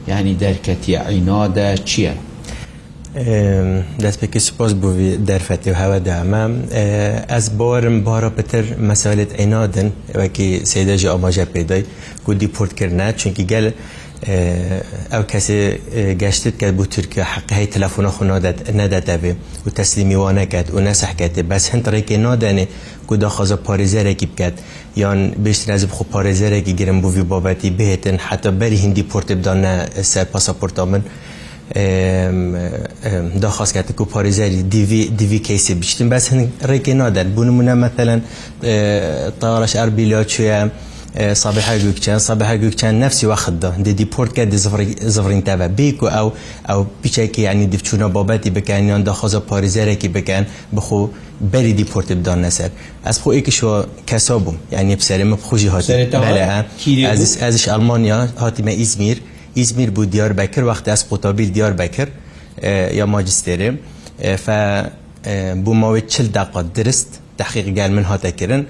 yani 0.07 0.40
derketiye 0.40 1.00
îna 1.11 1.55
de 1.55 1.75
çiye? 1.85 2.12
دەستپێکی 4.05 4.40
سپۆز 4.47 4.73
بووی 4.83 5.11
دەرفەتی 5.29 5.71
و 5.75 5.76
هەوەدامە 5.83 6.43
ئەس 7.33 7.47
بۆرم 7.61 7.97
بارە 8.09 8.31
پتر 8.38 8.64
مەسالێت 8.90 9.33
عینادن 9.43 9.88
وەکی 10.21 10.49
سێدەژی 10.73 11.09
ئاماژە 11.12 11.45
پێدای 11.55 11.83
گودی 12.26 12.49
پورتکردە 12.57 13.07
چونکی 13.21 13.45
گەل 13.52 13.67
ئەو 15.12 15.22
کەسێ 15.32 15.58
گەشتت 16.22 16.54
کە 16.60 16.68
بوو 16.76 16.86
تورکیا 16.94 17.24
حقی 17.34 17.66
تەلەفۆنە 17.74 18.10
خۆ 18.16 18.22
نەدەدەبێ 18.80 19.32
و 19.64 19.68
تەسلیمی 19.78 20.16
وا 20.22 20.30
نەکات 20.40 20.66
و 20.74 20.78
نەسەحکاتێ 20.88 21.42
بەس 21.50 21.64
هەند 21.72 21.84
ڕێکی 21.94 22.16
نادانێ 22.26 22.66
کو 23.08 23.12
داخوازە 23.22 23.56
پارێزەرێکی 23.66 24.26
بکات 24.32 24.56
یان 25.02 25.18
بشتر 25.44 25.70
از 25.76 25.84
بخۆ 25.90 26.04
پارێزەرێکی 26.14 26.72
گرم 26.80 26.98
بووی 27.04 27.24
بابەتی 27.32 27.70
بهێتن 27.78 28.16
حتا 28.26 28.50
بەری 28.60 28.78
هندی 28.84 29.02
پرتبدانە 29.12 29.72
سەر 30.12 30.26
پاسەپۆرتا 30.32 30.82
من. 30.92 31.02
داخواست 33.44 33.72
کرد 33.76 33.90
که 33.98 34.04
پاریزری 34.14 34.62
دیوی 34.74 35.02
دیوی 35.20 35.38
کیسی 35.48 35.74
بیشتر 35.82 36.04
بس 36.14 36.24
هنگ 36.32 36.48
ریکی 36.70 36.94
نادر 37.00 37.26
بونمونه 37.36 37.74
مثلا 37.86 38.14
طارش 39.40 39.72
اربیلا 39.82 40.20
چویه 40.32 40.60
صابحا 41.33 41.76
گوکچان 41.79 42.19
صابحا 42.19 42.55
گوکچان 42.62 42.95
نفسی 43.02 43.26
وقت 43.26 43.50
ده 43.50 43.71
دی 43.83 43.93
دیپورت 44.02 44.31
کرد 44.37 44.52
زفرین 45.14 45.43
تاوه 45.43 45.69
بیکو 45.69 46.07
او 46.07 46.33
او 46.69 46.87
پیچه 47.02 47.26
که 47.29 47.43
یعنی 47.43 47.67
دفچونه 47.67 48.07
بابتی 48.09 48.50
بکن 48.50 48.85
یان 48.85 49.02
دخواز 49.02 49.35
پاریزره 49.37 49.95
که 49.97 50.09
بکن 50.09 50.47
بخو 50.76 51.07
بری 51.52 51.73
دیپورت 51.73 52.12
بدان 52.12 52.45
نسر 52.45 52.71
از 53.05 53.19
خو 53.21 53.29
ای 53.31 53.40
که 53.43 53.50
شو 53.50 53.85
کسابم 54.07 54.55
یعنی 54.73 54.97
بسرم 54.97 55.37
بخوشی 55.37 55.67
هاتی 55.67 56.05
بله 56.07 56.64
از 57.09 57.37
ازش 57.43 57.69
آلمانیا 57.69 58.26
هاتی 58.26 58.62
ما 58.62 58.71
ایزمیر 58.71 59.19
ایزمیر 59.55 59.90
بود 59.90 60.11
دیار 60.11 60.33
بکر 60.33 60.64
وقت 60.64 60.88
از 60.88 61.11
قطابیل 61.11 61.50
دیار 61.50 61.73
بکر 61.73 62.09
یا 62.95 63.07
ماجسترم 63.07 63.79
ف 64.47 64.50
بو 65.64 65.75
ماوی 65.75 66.00
چل 66.00 66.26
دقیقه 66.26 66.62
درست 66.62 67.21
تحقیق 67.38 67.67
گل 67.69 67.90
من 67.93 68.02
هاتا 68.02 68.31
کرن 68.31 68.67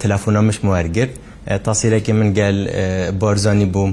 تلفونامش 0.00 0.64
موارد 0.64 1.08
تاسیرێکی 1.46 2.12
من 2.12 2.30
گەل 2.38 2.56
بارزانانی 3.20 3.66
بووم 3.74 3.92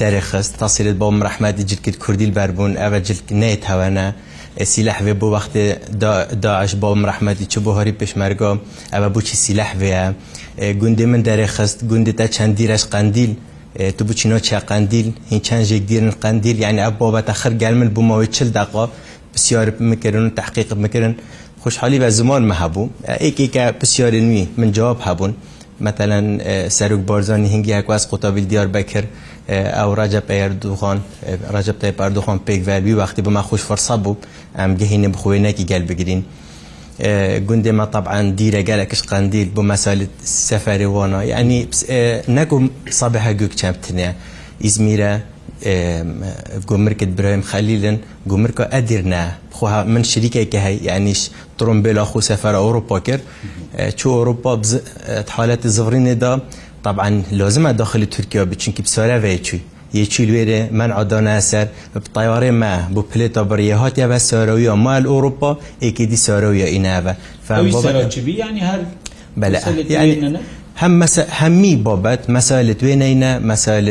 دەرەخست 0.00 0.50
تاسیرت 0.62 0.96
بۆم 1.02 1.16
ڕحمەتی 1.26 1.64
جلکرد 1.70 1.96
کوردیل 2.04 2.32
بەربوون 2.36 2.72
ئەوە 2.82 2.98
جلک 3.06 3.26
نێت 3.40 3.62
هەوەنە 3.70 4.04
سیلەحێ 4.72 5.14
بۆ 5.20 5.26
وەختێ 5.36 5.64
داعش 6.44 6.72
بۆم 6.82 7.00
ڕحمەتی 7.10 7.46
چ 7.52 7.54
بۆ 7.64 7.70
هۆری 7.78 7.94
پێشمەرگۆ 8.00 8.50
ئەوە 8.94 9.08
بچی 9.14 9.36
سیلەحێە 9.44 10.02
گوندی 10.80 11.06
من 11.12 11.22
دەرەخست 11.28 11.78
گوندی 11.90 12.12
تا 12.18 12.26
چەندیرەش 12.36 12.82
قندیل 12.92 13.32
تو 13.96 14.02
بچینۆ 14.08 14.36
چا 14.46 14.58
قندیل 14.70 15.08
هین 15.30 15.40
چەند 15.46 15.64
ژێکگیرن 15.70 16.10
قندیل 16.22 16.56
یعنی 16.64 16.80
ئەب 16.86 16.94
بۆبەتە 17.00 17.32
خر 17.40 17.52
گەل 17.62 17.74
من 17.80 17.88
بوومەوەی 17.94 18.28
چل 18.36 18.48
داقا 18.58 18.84
پسیار 19.34 19.66
مکردن 19.90 20.26
و 20.28 20.30
تحقیق 20.40 20.70
مکردن 20.84 21.14
خوشحالی 21.62 21.98
بە 22.02 22.08
زمان 22.16 22.42
مە 22.50 22.54
هەبوو 22.62 22.82
ئیکێکە 23.24 23.64
پسیاری 23.80 24.20
نوی 24.26 24.44
من 24.58 24.68
جواب 24.76 25.00
هەبوون. 25.08 25.32
مثلا 25.80 26.68
سەرک 26.68 27.00
بارزانانی 27.06 27.48
هنگگی 27.54 27.72
هەکواز 27.80 28.08
قوتابیل 28.10 28.44
دیار 28.50 28.68
بەکر 28.76 29.04
ئەو 29.48 29.90
ڕجە 30.00 30.20
پێردوخان 30.28 30.98
ڕجب 31.54 31.76
تای 31.80 31.90
پردوخان 31.92 32.38
پێکڤەربی 32.48 32.92
وقتی 32.96 33.22
بما 33.22 33.42
خوش 33.42 33.62
فەرسە 33.68 33.92
بوو 34.04 34.16
ئەم 34.58 34.70
گەهینە 34.80 35.08
بخۆێنەکی 35.14 35.64
گەل 35.70 35.82
بگرین. 35.90 36.22
گوندێ 37.48 37.72
مە 37.78 37.86
طبعاان 37.94 38.36
دیرە 38.38 38.62
گەلەکەش 38.68 39.02
قندیل 39.10 39.48
بۆ 39.56 39.62
مەساالت 39.70 40.12
سەفەری 40.48 40.88
وانە 40.94 41.20
ینی 41.32 41.60
نەکوم 42.36 42.64
سەبەهە 42.98 43.32
گوک 43.40 43.52
چەمتنێ 43.60 44.10
ئیزمیرە 44.64 45.12
گۆمرکت 46.70 47.08
برایم 47.16 47.40
خەلیلن 47.50 47.96
گۆمرکە 48.30 48.64
ئەدیرنا 48.72 49.22
خۆها 49.56 49.84
من 49.94 50.02
شریکێکە 50.02 50.58
هەی 50.66 50.76
یعنیش 50.88 51.30
تڕم 51.58 51.78
بێ 51.84 51.92
لاخۆ 51.98 52.20
سەفەر 52.30 52.54
ئەوروپا 52.60 53.00
کرد 53.06 53.22
چۆ 53.98 54.08
ئەوروپا 54.16 54.50
حالەتی 55.36 55.68
زڕینێدا 55.76 56.32
طبعا 56.84 57.08
لازمە 57.40 57.70
داخلی 57.82 58.06
تورکیا 58.06 58.44
بچینکی 58.52 58.82
بسارەێ 58.86 59.40
چوی 59.46 59.60
یەکی 60.00 60.22
لێرێ 60.32 60.60
من 60.78 60.90
عادانەسەر 60.98 61.66
بتایوارێ 62.04 62.52
مە 62.62 62.74
بۆ 62.94 63.02
پلێتە 63.10 63.42
بڕیە 63.50 63.76
هااتیاە 63.82 64.18
سارەویە 64.28 64.72
مال 64.86 65.04
ئۆروپا 65.12 65.50
ئێکی 65.82 66.04
دی 66.10 66.16
سارەویە 66.26 66.68
ئیناوە 66.74 67.12
فەوی 67.48 67.72
سەرچبی 67.82 68.32
ینی 68.42 68.60
هەر 68.70 68.80
بەلە 69.40 69.58
هم 70.78 70.90
مثلا 70.98 71.26
همی 71.30 71.76
بابت 71.76 72.30
مسائل 72.30 72.68
وینینا 72.82 73.38
مسائل 73.38 73.86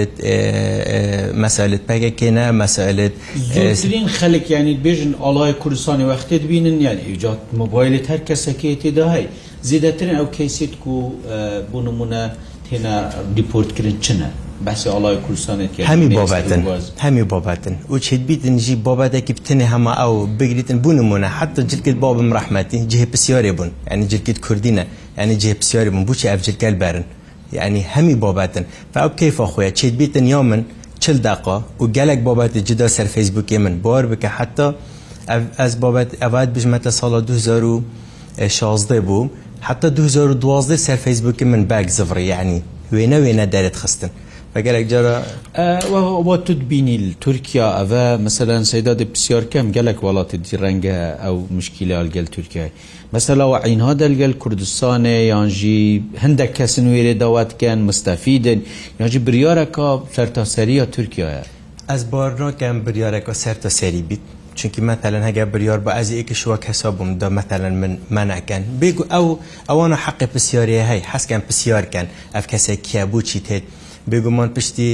مسائل 1.46 1.74
پگکینا 1.88 2.52
مسائل 2.52 3.10
زودترین 3.54 4.08
خلق 4.08 4.44
یعنی 4.52 4.74
بیژن 4.86 5.12
آلای 5.30 5.54
کردستان 5.64 6.00
وقتی 6.14 6.38
بینن 6.52 6.78
یعنی 6.86 7.02
ایجاد 7.12 7.40
موبایل 7.54 7.94
هر 8.10 8.18
کسی 8.30 8.54
که 8.62 8.76
تدهای 8.84 9.24
زیدترین 9.62 10.16
او 10.22 10.28
کیسیت 10.38 10.74
کو 10.84 10.96
بونمونه 11.72 12.24
تینا 12.70 12.96
دیپورت 13.36 13.70
کردن 13.78 13.98
چنه 14.06 14.28
بحث 14.66 14.88
آلای 14.88 15.18
کردستان 15.28 15.60
که 15.78 15.86
همی 15.86 16.08
بابتن 16.16 16.64
همی 16.98 17.24
بابتن 17.24 17.76
او 17.90 18.00
چه 18.00 18.18
بیتن 18.18 18.58
جی 18.58 18.76
بابت 18.76 19.26
که 19.26 19.34
بتنه 19.34 19.66
همه 19.66 20.02
او 20.02 20.26
بگریتن 20.40 20.80
بونمونه 20.80 21.28
حتی 21.28 21.64
جلکت 21.64 21.90
بابم 22.04 22.34
رحمتی 22.34 22.86
جه 22.86 23.06
بسیاری 23.06 23.52
بون 23.52 23.70
یعنی 23.92 24.08
جلکت 24.08 24.40
کردینه 24.48 24.86
ینی 25.22 25.36
جێپسیاری 25.44 25.90
من 25.98 26.04
بچی 26.10 26.26
ئەفجلکەل 26.32 26.76
بەرن 26.84 27.06
یعنی 27.58 27.82
هەمی 27.94 28.16
بابەتن 28.26 28.64
فەو 28.94 29.10
کەیفە 29.20 29.46
خۆیە 29.52 29.72
چیت 29.80 29.94
بیتن 30.00 30.26
یا 30.34 30.42
من 30.52 30.62
چل 31.04 31.18
دقا 31.28 31.58
و 31.82 31.86
گەلێک 31.98 32.22
بابەتی 32.28 32.62
جدا 32.70 32.88
سەر 32.98 33.08
فەیسبوکێ 33.16 33.58
من 33.66 33.76
بار 33.86 34.04
بکە 34.12 34.28
حتا 34.40 34.68
ئەس 35.60 35.74
بابەت 35.84 36.10
ئەوەت 36.22 36.50
بژمەتە 36.56 36.92
ساڵە 37.00 37.20
2016 37.30 39.02
بوو 39.02 39.30
حتا 39.62 39.90
2012 39.90 40.76
سەر 40.86 40.96
فەیسبوکی 41.04 41.46
من 41.46 41.64
بەگ 41.70 41.88
زڤڕی 41.98 42.18
یعنی 42.36 42.60
وێنە 42.94 43.20
وێنە 43.26 43.46
دەرێت 43.54 43.76
خستن 43.82 44.10
بەگەلێک 44.58 44.88
جارە 44.92 45.16
بۆ 46.28 46.36
توت 46.48 46.62
بینی 46.70 46.98
تورکیا 47.26 47.68
ئەە 47.80 48.04
مەسەلەن 48.26 48.62
سەدادی 48.72 49.06
پرسیارکەم 49.14 49.66
گەلک 49.76 49.98
وڵاتی 50.08 50.38
ڕەنگە 50.62 50.98
ئەو 51.24 51.36
مشکیلە 51.58 51.96
ئەلگەل 52.00 52.28
تورکای 52.36 52.70
مەسەلاوە 53.16 53.58
عینها 53.68 53.92
دەلگەل 54.04 54.34
کوردستانێ 54.44 55.18
یانژی 55.32 55.84
هەندێک 56.24 56.52
کەسن 56.58 56.86
وێرێ 56.94 57.14
داواتکەن 57.24 57.80
مستەفیدن 57.90 58.60
یانجی 59.00 59.20
بریارەکە 59.28 59.88
سەرتاسەریە 60.16 60.86
تورکایە 60.96 61.44
ئەس 61.90 62.02
بارڕاکەم 62.14 62.78
بریارێکە 62.86 63.34
سەرتەسەری 63.44 64.04
بیت 64.10 64.24
چونکی 64.60 64.80
مثلەن 64.90 65.24
هەگە 65.30 65.44
بریار 65.54 65.80
بە 65.86 65.92
ئازی 65.98 66.16
ئیکشوە 66.22 66.58
کەسە 66.66 66.88
بووم 66.98 67.10
دا 67.22 67.28
مثلەن 67.40 67.74
من 67.82 67.94
منەکەن 68.16 68.62
بگو 68.82 69.04
ئەو 69.14 69.26
ئەوانە 69.70 69.98
حەقی 70.06 70.28
پرسیارێ 70.34 70.78
هەی 70.90 71.02
حەسکەن 71.12 71.42
پرسیارکەن 71.48 72.06
ئەف 72.36 72.46
کەسێک 72.52 72.80
کیابوو 72.90 73.22
چی 73.30 73.40
تێت 73.48 73.64
بێگومان 74.12 74.50
پشتی 74.58 74.90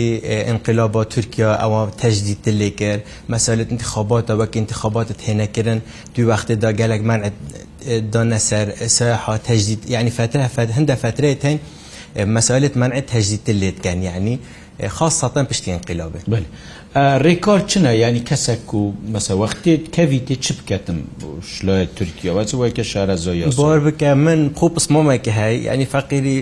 انقلابا 0.51 1.01
تورکیا 1.13 1.49
ئەوە 1.61 1.81
تەجدید 2.01 2.43
لێ 2.59 2.69
کرد 2.79 3.01
مەسالت 3.33 3.69
انتخاباتە 3.75 4.33
وەک 4.39 4.53
انتخاباتت 4.63 5.19
هێنەکردن 5.27 5.79
دوی 6.13 6.25
وەختێدا 6.31 6.71
گەلک 6.79 7.01
من 7.09 7.19
دانەسەر 8.13 8.67
سەحا 8.97 9.35
تەجدید 9.47 9.81
یعنی 9.95 10.11
فترە 10.17 10.45
هەندە 10.77 10.95
فترەیە 11.03 11.37
تین 11.43 11.57
مەسالت 12.35 12.73
منع 12.81 12.99
تەجدید 13.13 13.45
لێتکەن 13.61 13.99
یعنی 14.09 14.35
خاصەتەن 14.97 15.45
پشتی 15.51 15.69
انقلابێت. 15.77 16.25
ڕێکار 17.25 17.59
چنە 17.71 17.91
ینی 18.05 18.21
کەسێک 18.29 18.73
و 18.73 18.83
مەسەوەختێت 19.13 19.83
کەویتێ 19.95 20.35
چ 20.43 20.47
بکەتم 20.57 20.99
شلای 21.53 21.85
تورکیەوە 21.97 22.43
وای 22.59 22.71
کە 22.77 22.83
شارە 22.91 23.15
زۆی 23.25 23.45
بۆر 23.57 23.79
بکە 23.87 24.09
من 24.25 24.41
قوپس 24.59 24.85
مۆمێکی 24.93 25.31
هەیە 25.39 25.57
ینی 25.73 25.87
فەقیری 25.93 26.37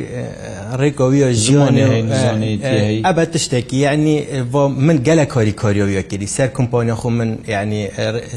ڕێکۆویە 0.80 1.30
ژیانێ 1.44 1.86
ئەبە 3.06 3.26
تشتێکی 3.34 3.78
ینی 3.86 4.16
بۆ 4.54 4.62
من 4.88 4.98
گەلە 5.08 5.26
کۆری 5.34 5.54
کۆریۆویەکردی 5.62 6.28
سەر 6.38 6.50
کمپۆنە 6.58 6.96
خو 7.00 7.10
من 7.10 7.30
ینی 7.56 7.82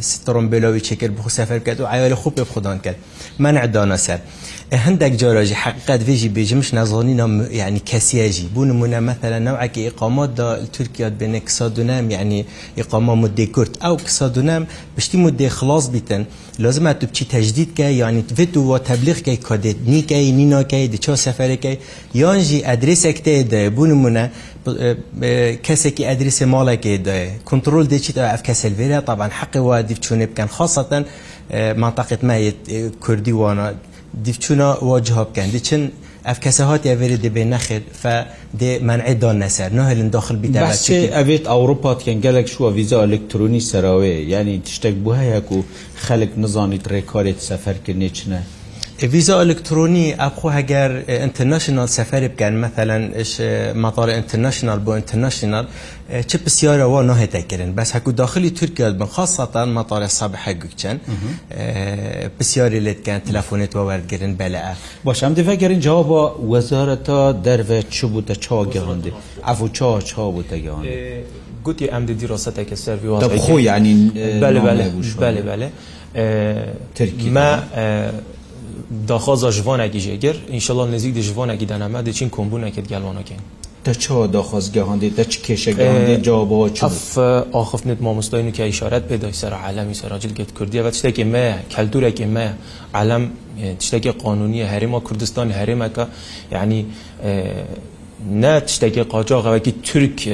ستۆمبیلۆوی 0.08 0.82
چێکرد 0.86 1.12
بخ 1.18 1.26
سەفەر 1.38 1.60
کرد 1.66 1.78
و 1.80 1.86
ئایا 1.92 2.08
لە 2.12 2.16
خوب 2.22 2.32
پێ 2.36 2.44
خوددان 2.52 2.78
کرد 2.78 2.96
من 3.38 3.54
عدانە 3.56 3.96
سەر. 4.06 4.20
هەندێک 4.86 5.14
جۆرەژی 5.20 5.56
حقیقت 5.64 6.00
وێژی 6.08 6.28
بێژمش 6.36 6.68
نازۆنی 6.78 7.14
یعنی 7.60 7.80
کەسیێژی 7.90 8.46
بوو 8.54 8.64
نمونە 8.70 8.98
مەثلە 9.08 9.38
نەوعکی 9.46 9.80
ئقاماتدا 9.90 10.48
تورکیا 10.74 11.08
بێنێ 11.20 11.40
قسە 11.46 11.64
دونام 11.76 12.04
یعنی 12.16 12.38
ئقاما 12.80 13.14
مدی 13.22 13.46
کورد 13.56 13.72
ئەو 13.84 13.94
قسە 14.06 14.22
دونام 14.36 14.62
پشتی 14.96 15.16
مدی 15.24 15.48
خلاص 15.58 15.84
بیتن 15.94 16.22
لازمە 16.64 16.90
تو 17.00 17.04
بچی 17.10 17.24
تەجدید 17.34 17.70
کە 17.78 17.86
یعنی 18.02 18.20
توێ 18.28 18.46
تو 18.54 18.60
وا 18.70 18.78
تەبلیغکەی 18.90 19.38
کۆدێت 19.48 19.78
نیکەی 19.92 20.30
نیناکەی 20.38 20.86
دچۆ 20.94 21.12
سەفەرەکەی 21.26 21.76
یانژی 22.22 22.58
ئەدرسێک 22.68 23.18
تێدایە 23.26 23.70
بوو 23.76 23.86
نمونە 23.92 24.24
کەسێکی 25.66 26.02
ئەدرسێ 26.08 26.44
ماڵێکی 26.54 26.96
دایە 27.06 27.28
کنترل 27.50 27.84
دەچیت 27.92 28.16
ئەف 28.32 28.42
کەسلێرە 28.48 28.98
طبعاان 29.08 29.32
حقی 29.40 29.60
وا 29.66 29.76
دیچونێ 29.88 30.26
بکەن 30.30 30.48
خاصەتەن 30.56 31.02
منطقت 31.82 32.20
ما 32.28 32.36
کوردی 33.04 33.34
وانە 33.42 33.66
دیفچونا 34.24 34.78
واجه 34.82 35.14
بکن 35.14 35.46
دیچن 35.48 35.90
اف 36.24 36.40
کسه 36.40 36.64
هات 36.64 36.86
یا 36.86 36.96
وری 36.96 37.16
دبی 37.16 37.44
نخیر 37.44 37.80
ف 38.02 38.06
د 38.60 38.82
منع 38.82 39.12
دان 39.12 39.42
نسر 39.42 39.68
نه 39.72 39.82
هلن 39.84 40.08
داخل 40.08 40.36
بیت 40.36 40.56
بس 40.56 40.90
اویت 40.90 41.46
اوروبا 41.48 41.94
کن 41.94 42.20
گلک 42.20 42.46
شو 42.48 42.70
ویزا 42.70 43.02
الکترونی 43.02 43.60
سراوی 43.60 44.08
یعنی 44.08 44.62
تشتک 44.64 44.94
بو 45.04 45.12
هیا 45.12 45.40
کو 45.40 45.62
خلق 45.96 46.38
نزانیت 46.38 46.88
ریکارت 46.92 47.40
سفر 47.40 47.74
کنی 47.86 48.10
چنه 48.10 48.42
فيزا 49.08 49.42
الكتروني 49.42 50.26
اخو 50.26 50.48
هاجر 50.48 51.02
انترناشونال 51.08 51.88
سفر 51.88 52.26
بكان 52.26 52.60
مثلا 52.60 53.16
ايش 53.16 53.36
مطار 53.76 54.14
انترناشونال 54.14 54.78
بو 54.78 54.94
انترناشونال 54.94 55.66
چه 56.12 56.38
بسیار 56.46 56.80
و 56.80 57.02
نه 57.02 57.26
تکرین 57.26 57.74
بس 57.74 57.96
هکو 57.96 58.10
داخلی 58.10 58.50
ترکیه 58.50 58.88
بن 58.90 59.06
خاصتا 59.06 59.64
مطار 59.64 60.06
صبح 60.06 60.52
گوچن 60.52 60.98
بسیاری 62.40 62.80
لید 62.80 63.04
کن 63.06 63.18
تلفونت 63.22 63.76
و 63.76 63.98
گرن 64.10 64.34
بلعه 64.34 64.76
باشه 65.04 65.26
هم 65.26 65.34
دیفه 65.34 65.54
گرین 65.56 65.80
جواب 65.80 66.40
وزارتا 66.50 67.32
درو 67.32 67.82
چه 67.82 68.06
بوده 68.06 68.34
چا 68.34 68.64
گرانده 68.64 69.12
افو 69.44 69.68
چا 69.68 70.00
چا 70.00 70.30
بوده 70.30 70.58
گرانده 70.58 71.24
گوتی 71.64 71.88
ام 71.88 72.06
دی 72.06 72.14
دراسته 72.14 72.64
که 72.64 72.76
سروی 72.76 73.08
واضحه 73.08 73.36
خو 73.36 73.60
یعنی 73.60 74.10
بله 74.14 74.60
بله 74.60 74.92
بله 75.20 75.42
بله 75.42 75.70
ترکیه 76.94 77.30
ما 77.32 77.58
داخوازا 79.08 79.50
ژوانێکی 79.52 79.98
ژێگر 80.06 80.36
ئینشاڵان 80.52 80.88
نزیک 80.94 81.14
دی 81.14 81.22
ژوانێکی 81.28 81.66
دەنامە 81.72 82.00
دەچین 82.08 82.28
کۆمبوونەکەت 82.36 82.86
گەلوانەکەین 82.92 83.42
دەچەوە 83.86 84.24
داخوازگەهاندی 84.36 85.10
دە 85.16 85.22
چ 85.30 85.34
کێشەگەهاندی 85.46 86.16
جوابەوە 86.26 86.66
چف 86.78 86.98
ئاخفنێت 87.54 88.00
مامۆستاین 88.04 88.48
کە 88.56 88.60
ئیشارەت 88.70 89.04
پێدای 89.10 89.32
سەر 89.40 89.52
عالەمی 89.64 89.94
سەراجل 90.00 90.32
گەت 90.38 90.50
کوردیە 90.58 90.82
بە 90.86 90.90
شتێکی 90.98 91.24
مە 91.34 91.44
کەلتورێکی 91.74 92.26
مە 92.34 92.46
عالەم 92.98 93.22
تشتێکی 93.80 94.12
قانونیە 94.24 94.66
هەرێمە 94.72 94.98
کوردستان 95.06 95.48
هەرێمەکە 95.58 96.04
یعنی 96.54 96.80
نه 98.30 98.60
tiştekê 98.66 99.04
qaca 99.08 99.42
wekî 99.42 99.82
Türk 99.82 100.26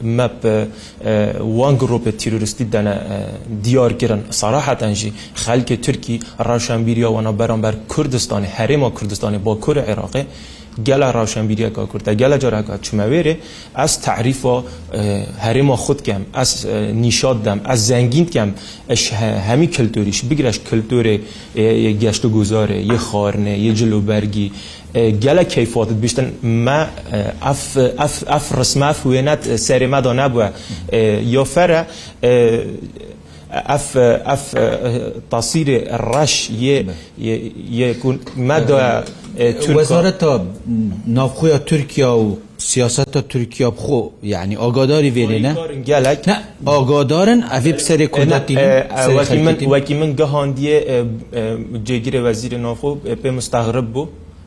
me 0.00 0.28
wan 1.56 1.78
girropê 1.78 2.12
teroristî 2.16 2.72
dene 2.72 2.98
diyar 3.64 3.98
kirin 3.98 4.20
saraheten 4.30 4.94
jî 4.94 5.12
xelkê 5.36 5.76
Tirkî 5.80 6.20
Rawşenbîriya 6.40 7.08
wana 7.08 7.38
beramber 7.38 7.74
Kurdistanê 7.88 8.46
herêma 8.56 8.86
Kurdistanê 8.94 9.44
bakur 9.44 9.76
Iraqê 9.76 10.22
gela 10.82 11.14
Rawşenbîriyeka 11.14 11.86
Kurd 11.86 12.12
gele 12.12 12.40
careka 12.40 12.74
çimewêrê 12.76 13.36
ez 13.84 14.00
tehrifa 14.00 14.62
herêma 15.44 15.74
xud 15.76 16.02
kem 16.04 16.22
ez 16.40 16.66
nîşad 16.94 17.44
dem 17.44 17.60
ez 17.72 17.86
zengîn 17.86 18.24
kem 18.24 18.54
eş 18.88 19.12
hemî 19.46 19.70
kiltûrî 19.70 20.12
ji 20.12 20.30
bigireş 20.30 20.56
kiltûrê 20.58 21.18
geşt 22.00 22.24
û 22.24 22.28
guzarê 22.32 22.80
yê 22.86 22.96
xwarinê 22.96 23.56
yê 23.56 23.74
cilûbergî 23.76 24.50
gelek 25.18 25.50
keyfotit 25.50 26.02
biştin 26.02 26.24
me 26.42 26.86
af 28.40 28.46
rismaf 28.58 29.04
hûnet 29.04 29.42
serê 29.66 29.86
me 29.86 30.04
da 30.04 30.12
nebûye 30.20 30.50
yofere 31.34 31.86
اف 33.76 33.96
اف 34.34 34.44
تصير 35.34 35.68
الرش 35.96 36.34
ي 36.64 36.68
يكون 37.80 38.16
مدى 38.36 38.80
وزارة 39.74 40.44
نافخويا 41.06 41.56
تركيا 41.56 42.06
و 42.06 42.24
سياسة 42.58 43.04
تركيا 43.04 43.68
بخو 43.68 44.10
يعني 44.22 44.56
آقاداري 44.56 45.10
فيرينا 45.10 45.52
جالك 45.88 46.28
نه 46.28 46.36
آقادارن 46.66 47.40
افي 47.56 47.72
بسر 47.72 48.04
كوناتين 48.04 48.58
وكي 49.18 49.38
من 49.44 49.54
وكي 49.72 49.94
من 49.94 50.08
جهان 50.16 50.54
دي 50.54 50.80
جيجير 51.86 52.24
وزير 52.26 52.56
نافخو 52.56 52.94
بي 53.24 53.30
مستغرب 53.30 53.92
بو 53.92 54.06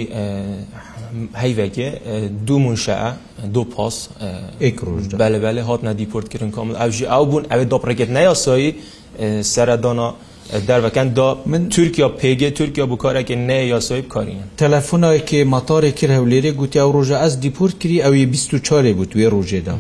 هەیڤێکێ 1.42 1.90
دوو 2.48 2.60
منشە 2.66 2.98
دو 3.54 3.64
پاس 3.64 4.08
ئێکڕۆژ 4.62 5.06
بەلەبەلێ 5.22 5.62
هاتنە 5.70 5.94
دیپۆرتکردن 6.00 6.52
کامل 6.56 6.76
ئەوژی 6.82 7.06
ئەو 7.14 7.24
بوون 7.30 7.44
ئەوێ 7.52 7.66
دۆپڕێکێت 7.72 8.10
نەیاسایی 8.18 8.72
سەرە 9.54 9.76
دانا 9.84 10.10
دەرەکەن 10.60 11.10
دا 11.16 11.38
من 11.46 11.70
تورکیا 11.70 12.10
پێگە 12.22 12.50
تورکیا 12.58 12.86
بکارێکی 12.86 13.36
نێ 13.48 13.60
یاسایی 13.74 14.04
بکارینە 14.08 14.46
تەلەفۆنایکی 14.62 15.40
مەتارێکی 15.54 16.06
هەولێرە 16.18 16.52
گوتیا 16.60 16.84
و 16.88 16.92
ڕۆژە 16.96 17.18
ئەس 17.24 17.34
دیپورت 17.44 17.76
کردی 17.82 17.98
ئەوی 18.06 18.26
24 18.26 18.94
بوو 18.98 19.06
توێ 19.12 19.28
ڕۆژێدا 19.34 19.76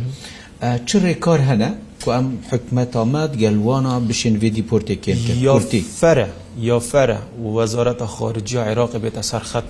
چ 0.88 0.96
ڕێکار 1.04 1.40
هەنە 1.50 1.70
ئەم 2.08 2.28
حکمەتامەت 2.52 3.32
گەلوانە 3.42 3.94
بشین 4.10 4.36
وێ 4.42 4.50
دیپۆرتێکێن 4.58 5.18
یارتی 5.48 5.82
فەرە 6.02 6.28
یا 6.70 6.80
فەرە 6.92 7.20
وەزارەتە 7.58 8.06
خارجی 8.16 8.58
عێراق 8.66 8.94
بێتە 9.04 9.22
سەرخەت 9.32 9.68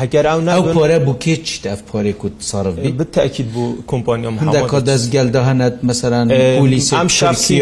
هەگەر 0.00 0.24
ئەو 0.30 0.40
ناو 0.40 0.62
پۆرە 0.74 0.98
بکێ 1.08 1.36
چیت 1.46 1.64
ئەف 1.70 1.80
پۆرێک 1.90 2.24
و 2.24 2.28
سەرف 2.50 2.74
بتاکیت 3.00 3.46
بوو 3.54 3.76
کۆمپۆنیۆم 3.90 4.34
هەندەکە 4.40 4.78
دەستگەلدا 4.90 5.40
هەنەت 5.50 5.76
مەسەران 5.88 6.26
پولیس 6.60 6.86
ئەم 7.00 7.08
شخصی 7.20 7.56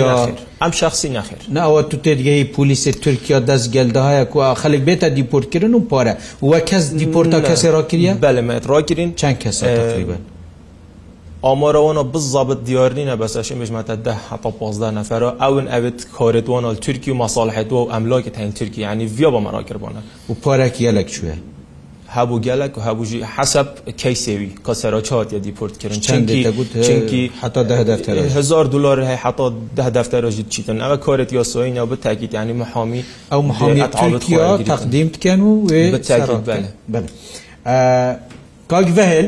ئەم 0.63 0.73
شخصی 0.81 1.09
نەخیر 1.17 1.41
ناوە 1.57 1.81
تو 1.91 1.97
تێرگەی 2.05 2.45
پولیسی 2.55 2.93
تورکیا 3.05 3.39
دەستگەلداهەیە 3.51 4.37
و 4.37 4.55
خەلک 4.63 4.83
بێتە 4.89 5.09
دیپۆرتکردن 5.19 5.75
و 5.75 5.81
پۆرە 5.91 6.15
وە 6.51 6.59
کەس 6.69 6.85
دیپۆرتە 7.01 7.39
کەسی 7.49 7.69
ڕاکرە 7.77 8.13
بەلمێت 8.25 8.65
ڕاکرین 8.73 9.11
چەند 9.21 9.37
کەس 9.43 9.57
تقریبن 9.61 10.21
ئامارەوەە 11.47 12.03
بزابت 12.15 12.61
دیارنینە 12.69 13.15
بەسەشی 13.23 13.55
بژمەتە 13.63 13.95
ده 14.07 14.15
حتا 14.31 14.51
پازدا 14.59 14.89
نەفرە 14.99 15.31
ئەون 15.43 15.67
ئەوت 15.75 16.01
کارێتوانە 16.17 16.71
تورکی 16.85 17.11
و 17.11 17.17
مەساڵحێتەوە 17.27 17.73
و 17.85 17.89
ئەملاکی 17.93 18.31
تەین 18.37 18.53
تورکی 18.59 18.81
ینی 18.83 19.09
ڤیا 19.17 19.31
بە 19.35 19.41
مەراکردبانە 19.47 20.01
و 20.31 20.35
پارێکی 20.45 20.83
یەلێک 20.89 21.09
کوێ 21.15 21.35
هەبوو 22.17 22.39
گەلک 22.47 22.73
و 22.79 22.81
هەبووژی 22.87 23.21
حەسب 23.37 23.69
کەیسێوی 24.03 24.51
کەسەرچات 24.67 25.29
یا 25.35 25.41
دیپۆرتکردن 25.47 26.01
چەندکی 26.07 27.23
هزار 28.37 28.65
دلار 28.73 28.99
هەیە 29.09 29.19
حتا 29.25 29.47
ده 29.77 29.89
دەفتەرژیت 29.97 30.49
چیتن 30.55 30.79
ئەوە 30.85 30.99
کارێت 31.07 31.31
یا 31.39 31.43
سوین 31.53 31.75
ئەو 31.79 31.87
بتاکیت 31.93 32.33
ینی 32.39 32.53
محامی 32.61 33.03
ئەو 33.33 33.43
محامیت 33.51 33.91
تقدیم 34.73 35.09
تکەن 35.15 35.41
و 35.41 35.63
کاک 38.73 38.89
بەهل 38.99 39.27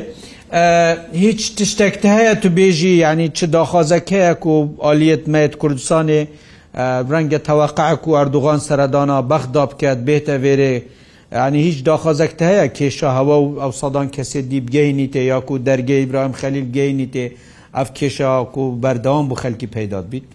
هیچ 1.23 1.41
تشتێکتە 1.59 2.09
هەیە 2.19 2.35
تو 2.43 2.49
بێژی 2.59 2.93
ینی 3.09 3.29
چ 3.39 3.45
داخوازەکەیەک 3.55 4.47
و 4.47 4.55
عالیت 4.87 5.25
مێت 5.33 5.53
کوردستانی 5.61 6.21
ڕەنگە 7.13 7.39
تەواقعک 7.49 8.03
و 8.09 8.11
ئەردوغان 8.17 8.59
سەردانا 8.69 9.19
بەخدا 9.31 9.63
بکات 9.71 9.99
بێتە 10.07 10.35
وێرێ 10.45 10.77
ینی 11.33 11.61
هیچ 11.63 11.79
داخوازەکت 11.89 12.41
هەیە 12.51 12.67
کێشە 12.79 13.09
هەوە 13.19 13.37
و 13.45 13.49
ئەو 13.63 13.73
سەدان 13.83 14.09
کەسێ 14.17 14.41
دیبگەینی 14.51 15.07
تێ 15.13 15.23
یاکو 15.35 15.55
دەرگەی 15.69 16.05
برایم 16.11 16.35
خەلیل 16.41 16.69
گەینی 16.77 17.07
تێ 17.15 17.27
ئەف 17.77 17.89
کێشە 17.99 18.29
و 18.63 18.65
بەردەوام 18.83 19.27
بۆ 19.31 19.37
خەلکی 19.43 19.69
پەیداد 19.77 20.05
بیت 20.13 20.29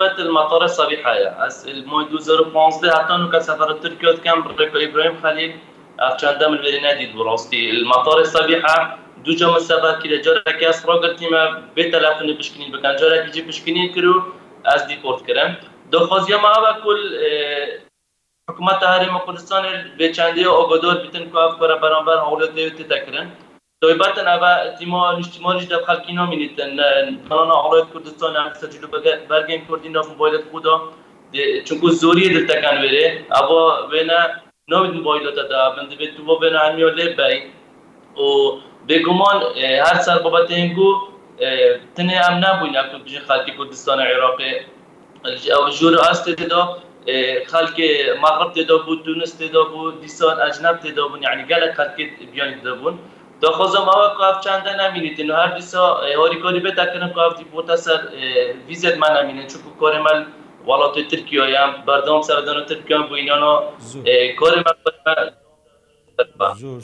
بات 0.00 0.16
المطار 0.26 0.66
صبيحة 0.66 1.12
از 1.46 1.64
الموي 1.68 2.04
2015 2.10 2.90
حتى 2.96 3.12
نو 3.16 3.28
كسفر 3.34 3.72
تركيا 3.82 4.12
كان 4.24 4.40
بريكو 4.42 4.76
إبراهيم 4.88 5.16
خليل 5.22 5.52
أفشان 6.00 6.38
دام 6.38 6.52
الفرينادي 6.52 7.06
دراستي 7.12 7.70
المطار 7.70 8.24
صبيحة 8.24 8.76
دو 9.24 9.32
جام 9.36 9.54
السفر 9.54 9.94
كده 10.02 10.16
جارك 10.24 10.62
أسرع 10.64 10.94
قلت 10.94 11.20
ما 11.32 11.42
بيتلافني 11.76 12.32
بشكنين 12.38 12.68
بكان 12.72 12.96
جارك 13.00 13.28
يجي 13.28 13.42
بشكنين 13.42 13.88
كرو 13.94 14.14
از 14.74 14.82
ديبورت 14.88 15.22
كرم 15.26 15.52
دۆخوازیە 15.94 16.38
ماوە 16.44 16.70
کول 16.84 17.00
حکوومەت 18.48 18.80
هەرێمە 18.94 19.20
کوردستانی 19.26 19.72
بێچندی 19.98 20.42
و 20.50 20.54
ئۆگدۆر 20.58 20.96
بتن 21.04 21.24
کوف 21.32 21.52
کۆرە 21.60 21.76
بەرامبەر 21.82 22.18
هەوڵێت 22.26 22.52
دەوێت 22.56 22.76
تێدەکردن 22.78 23.26
دۆیبەتن 23.82 24.26
ئەە 24.32 24.52
تیمۆنیشتیمۆریش 24.78 25.64
دە 25.72 25.78
خەلکینا 25.86 26.24
مینیتن 26.30 26.70
بەڵنا 27.28 27.56
هەڵێت 27.64 27.86
کوردستان 27.92 28.32
سەجل 28.60 28.84
بەرگین 29.30 29.60
کوردی 29.66 29.88
ناف 29.96 30.08
بۆیلت 30.20 30.44
خوددا 30.50 30.74
چونکو 31.66 31.86
زۆری 32.02 32.28
دەتەکان 32.36 32.76
وێرێ 32.82 33.06
ئەوە 33.36 33.62
وێنە 33.92 34.20
نوید 34.70 34.94
بۆیلەتەدا 35.06 35.60
بند 35.76 35.90
بێت 36.00 36.12
بۆ 36.26 36.34
بێنە 36.42 36.58
هەمیۆ 36.66 36.90
لێ 36.98 37.06
بەی 37.18 37.36
و 38.24 38.28
بێگومان 38.88 39.38
هەر 39.84 39.96
سەر 40.06 40.18
بەبەتێنگو 40.24 40.90
تنێ 41.96 42.16
ئەم 42.24 42.36
نبووین 42.44 42.72
نکن 42.78 42.98
بژین 43.04 43.24
خەڵکی 43.28 43.52
کوردستانە 43.58 44.02
عێراقی 44.10 44.52
جور 45.80 45.94
ئاست 46.04 46.26
دا 46.50 46.62
خلک 47.52 47.76
مغرب 48.24 48.50
تدا 48.56 48.76
بود 48.86 49.00
تونس 49.04 49.32
تدا 49.40 49.64
بود 49.64 50.00
دیسان 50.00 50.36
اجنب 50.48 50.76
تدا 50.84 51.08
بود 51.08 51.22
یعنی 51.22 51.42
گلک 51.50 51.72
خلک 51.76 51.96
بیانی 52.32 52.54
تدا 52.60 52.74
بود 52.74 52.94
دا 53.40 53.50
خوازم 53.52 53.78
اول 53.94 54.08
قاف 54.18 54.44
چنده 54.44 54.72
نمینید 54.90 55.20
اینو 55.20 55.34
هر 55.34 55.54
دیسا 55.56 55.82
هاری 56.18 56.36
کاری 56.42 56.60
به 56.60 56.70
تکنم 56.70 57.12
قاف 57.14 57.36
دی 57.38 57.44
بوتا 57.52 57.76
سر 57.76 58.00
ویزت 58.68 58.96
من 58.98 59.22
نمینه 59.22 59.46
چون 59.46 59.60
کار 59.80 60.00
من 60.02 60.26
ولات 60.68 60.94
ترکیه 61.10 61.42
هم 61.42 61.72
بردام 61.86 62.22
سردان 62.22 62.64
ترکیه 62.64 62.96
هم 62.98 63.06
بو 63.06 63.14
اینانا 63.14 63.62
کار 64.40 64.52
من 64.56 65.14
زور 66.60 66.82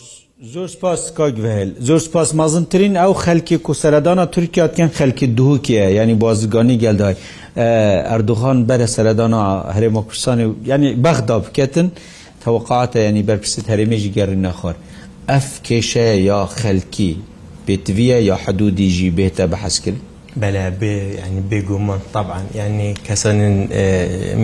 زۆر 0.52 0.66
سپاس 0.70 1.12
کاگوهل 1.12 1.70
زۆر 1.78 1.96
سپاس 1.98 2.34
مازمترین 2.34 2.94
ئەو 2.96 3.12
خەلکی 3.24 3.52
کوسەردانا 3.66 4.26
تورکیا 4.34 4.68
تکەن 4.68 4.90
خەلکی 4.98 5.26
دووکیە 5.38 5.70
ینی 5.98 6.14
بازرگانی 6.14 6.78
گەلدای 6.78 7.14
ئەردوغان 8.10 8.58
بەرە 8.68 8.86
سەردانا 8.94 9.40
هەرێمە 9.76 10.00
کوردستانی 10.08 10.44
و 10.50 10.52
ینی 10.70 10.90
بەغدا 11.04 11.36
بکەتن 11.44 11.88
تەوەقعاتە 12.44 12.96
ینی 13.08 13.22
بەرپرسیت 13.28 13.66
هەرێمێژی 13.72 14.14
گەڕی 14.16 14.38
نەخۆر 14.46 14.76
ئەف 15.30 15.48
کێشەیە 15.66 16.16
یا 16.30 16.40
خەلکی 16.60 17.12
پێتویە 17.66 18.18
یا 18.28 18.36
حەدودیژی 18.44 19.10
بێتە 19.18 19.44
بەحەسکردن 19.52 20.02
بلى 20.36 20.58
يعني 21.20 21.40
بيقومون 21.50 21.98
طبعا 22.14 22.40
يعني 22.54 22.94
كسن 23.08 23.34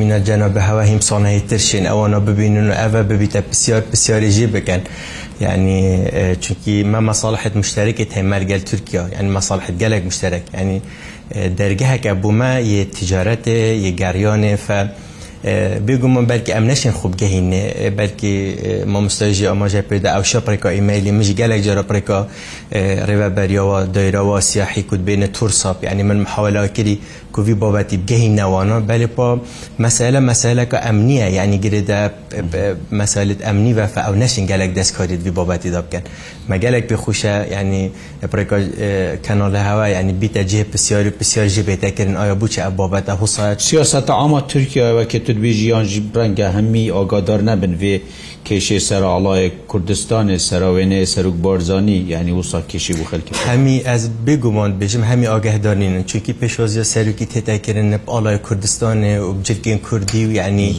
من 0.01 0.12
الجنة 0.12 0.49
بهواهم 0.49 1.01
صنعي 1.01 1.40
ترشين 1.40 1.87
او 1.87 2.07
انا 2.07 2.18
ببينون 2.18 2.71
افا 2.71 3.03
ببيتا 3.03 3.42
بسيار 3.53 3.83
بسيار 3.92 4.23
يجيبكن 4.23 4.81
يعني 5.40 6.07
چونكي 6.40 6.68
ما 6.85 7.01
مصالحة 7.01 7.51
مشتركة 7.57 8.07
هي 8.12 8.23
مال 8.23 8.49
قال 8.51 8.61
تركيا 8.61 9.09
يعني 9.12 9.31
مصالحة 9.31 9.73
قالك 9.83 10.07
مشترك 10.07 10.42
يعني 10.55 10.81
دەرگەهەکە 11.61 12.12
بوومە 12.23 12.53
یە 12.73 12.83
تجارەتێ 12.97 13.61
یە 13.85 13.91
گەریۆنێ 14.03 14.55
فە 14.67 14.81
بگومان 15.87 16.27
بەلکی 16.27 16.53
ئەم 16.53 16.64
نشین 16.66 16.92
خوب 16.92 17.16
گەهینێ 17.16 17.90
بەلکی 17.96 18.33
مامۆستاژی 18.92 19.46
ئاماژە 19.46 19.83
پێدا 19.90 20.09
ئەو 20.16 20.24
شەپڕێکا 20.31 20.66
ئیمەلی 20.70 21.12
مژ 21.18 21.29
گەلێک 21.40 21.61
جارەپڕێکا 21.66 22.20
ڕێبەبەریەوە 23.09 23.79
دایرەوە 23.94 24.40
سیاحی 24.51 24.83
کوت 24.88 25.01
بینە 25.07 25.29
تور 25.35 25.51
ساپ 25.61 25.77
ینی 25.85 26.03
من 26.03 26.16
محاولەکردی 26.27 26.96
کوڤی 27.35 27.55
بابەتی 27.62 27.96
بگەهین 28.05 28.33
نەوانە 28.38 28.79
بەلێ 28.90 29.09
پا 29.16 29.40
مەسەلە 29.85 30.20
مەسەلەکە 30.31 30.79
ئەمنیە 30.87 31.29
یعنی 31.38 31.57
گرێدا 31.64 32.01
مەسالت 33.01 33.38
ئەمنی 33.46 33.72
بە 33.79 33.85
ئەو 34.07 34.14
نشین 34.22 34.44
گەلێک 34.51 34.70
دەستکاریت 34.79 35.20
بی 35.27 35.33
بابەتی 35.38 35.70
دا 35.74 35.81
بکەن 35.87 36.05
مەگەلێک 36.51 36.85
بخوشە 36.90 37.35
ینی 37.59 37.83
پڕێکا 38.33 38.59
کەناڵە 39.27 39.61
هەوا 39.68 39.87
ینی 39.98 40.12
بیتە 40.22 40.42
جێ 40.51 40.62
پرسیاری 40.72 41.11
پرسیار 41.18 41.48
ژێ 41.55 41.62
بێتەکردن 41.68 42.16
ئایا 42.20 42.37
بچە 42.42 42.61
ئە 42.66 42.70
بابەتە 42.81 43.12
حوسات 43.20 43.59
سیاست 43.70 44.07
ئامە 44.14 44.40
تورکیا 44.53 44.87
وەکە 44.98 45.18
تدبیژیان 45.29 45.85
ژی 45.91 46.01
برەنگە 46.14 46.47
هەممی 46.57 46.85
ئاگادار 46.97 47.41
نەبن 47.49 47.73
وێ 47.81 47.97
کێشێ 48.49 48.79
سەرعاڵایە 48.88 49.49
کوردستانی 49.71 50.37
سەراوێنێ 50.49 50.99
سەرک 51.14 51.35
بارزانانی 51.45 51.99
یعنی 52.14 52.33
وسا 52.38 52.61
کێشی 52.71 52.95
و 53.01 53.05
خەلکی 53.11 53.33
هەمی 53.51 53.77
ئەس 53.91 54.03
بگومان 54.27 54.71
بژم 54.81 55.03
هەمی 55.11 55.27
ئاگەهدارنین 55.33 55.95
چونکی 56.11 56.33
پێشۆزیە 56.43 56.85
سەرکی 56.95 57.27
تێتاکردن 57.35 57.87
نە 57.93 57.99
ئاڵای 58.12 58.38
کوردستانی 58.47 59.14
و 59.27 59.29
بجلگەن 59.38 59.79
کوردی 59.88 60.23
و 60.27 60.33
یعنی 60.41 60.71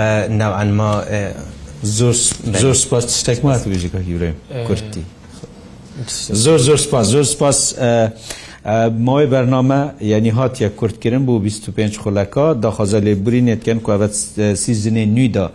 ئەە 0.00 0.30
ناوعما 0.40 0.92
زۆر 1.98 2.16
زۆر 2.62 2.76
سپاس 2.84 3.04
تێکمات 3.28 3.60
وژەکە 3.72 4.00
هیورێ 4.08 4.30
کوردی 4.68 5.04
زۆر 6.44 6.58
زۆر 6.66 6.78
سپاس 6.84 7.06
زۆر 7.14 7.26
سپاس 7.34 7.58
ماوەی 8.98 9.26
بەرنامە 9.34 9.80
یعنی 10.02 10.30
هاتیە 10.30 10.68
کوردکردن 10.78 11.24
بوو 11.26 11.38
25 11.38 11.98
خولەکە 11.98 12.60
داخوازە 12.64 13.00
لێبوری 13.06 13.40
نێتکەن 13.48 13.78
کوەت 13.86 14.12
سیزنێ 14.62 15.04
نویدا 15.16 15.46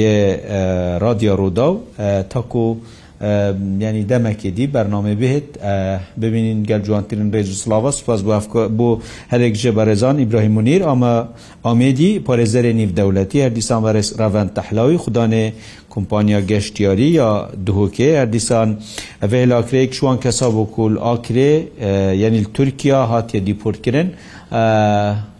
یە 0.00 0.16
رادیا 1.04 1.34
ڕوودا 1.40 1.68
و 1.72 1.80
تاکو 2.32 2.58
و 2.70 2.74
ینی 3.86 4.02
دەمەکێدی 4.10 4.66
بەرنامە 4.74 5.14
بهێت 5.20 5.50
ببینین 6.22 6.58
گەل 6.70 6.82
جوانترین 6.86 7.28
ڕێژسلاوە 7.34 7.90
سپاس 8.00 8.20
بۆ 8.78 8.88
هەرێک 9.32 9.54
ژە 9.62 9.70
بەڕێزان 9.78 10.16
ئیبراهیم 10.22 10.54
منیر 10.58 10.82
ئەمە 10.90 11.12
ئامێدی 11.66 12.10
پارێزەرێ 12.26 12.72
نیڤدەولەتی 12.80 13.38
هەردیسان 13.44 13.80
بەرز 13.86 14.06
ڕەڤەن 14.20 14.48
تەحلاوی 14.56 14.96
خوددانێ 15.02 15.44
کمپانیا 15.94 16.40
گەشتیاری 16.50 17.08
یا 17.20 17.30
دهۆکێ 17.66 18.10
هەردیسان 18.20 18.68
ئەێ 19.22 19.42
لاکرێک 19.52 19.90
شوان 19.98 20.16
کەسا 20.24 20.48
بۆکول 20.56 20.94
ئاکرێ 21.06 21.52
یعنی 22.22 22.38
تورکیا 22.56 23.00
هاتیە 23.12 23.40
دیپۆرتکردن 23.48 24.08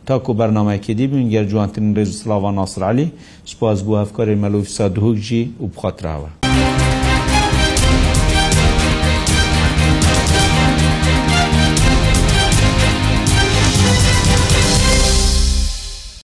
تاکو 0.08 0.32
بەرنمەیەکی 0.40 0.92
دی 0.98 1.06
بین 1.10 1.26
گەر 1.34 1.44
جوانترین 1.52 1.90
ڕێژسلاوە 1.96 2.50
ناسرعلی 2.60 3.08
سپاس 3.52 3.78
بۆ 3.86 3.92
هەفکاری 4.02 4.34
مەلوفسا 4.42 4.84
دهۆکجی 4.96 5.42
و 5.62 5.66
بخاتراوە 5.74 6.41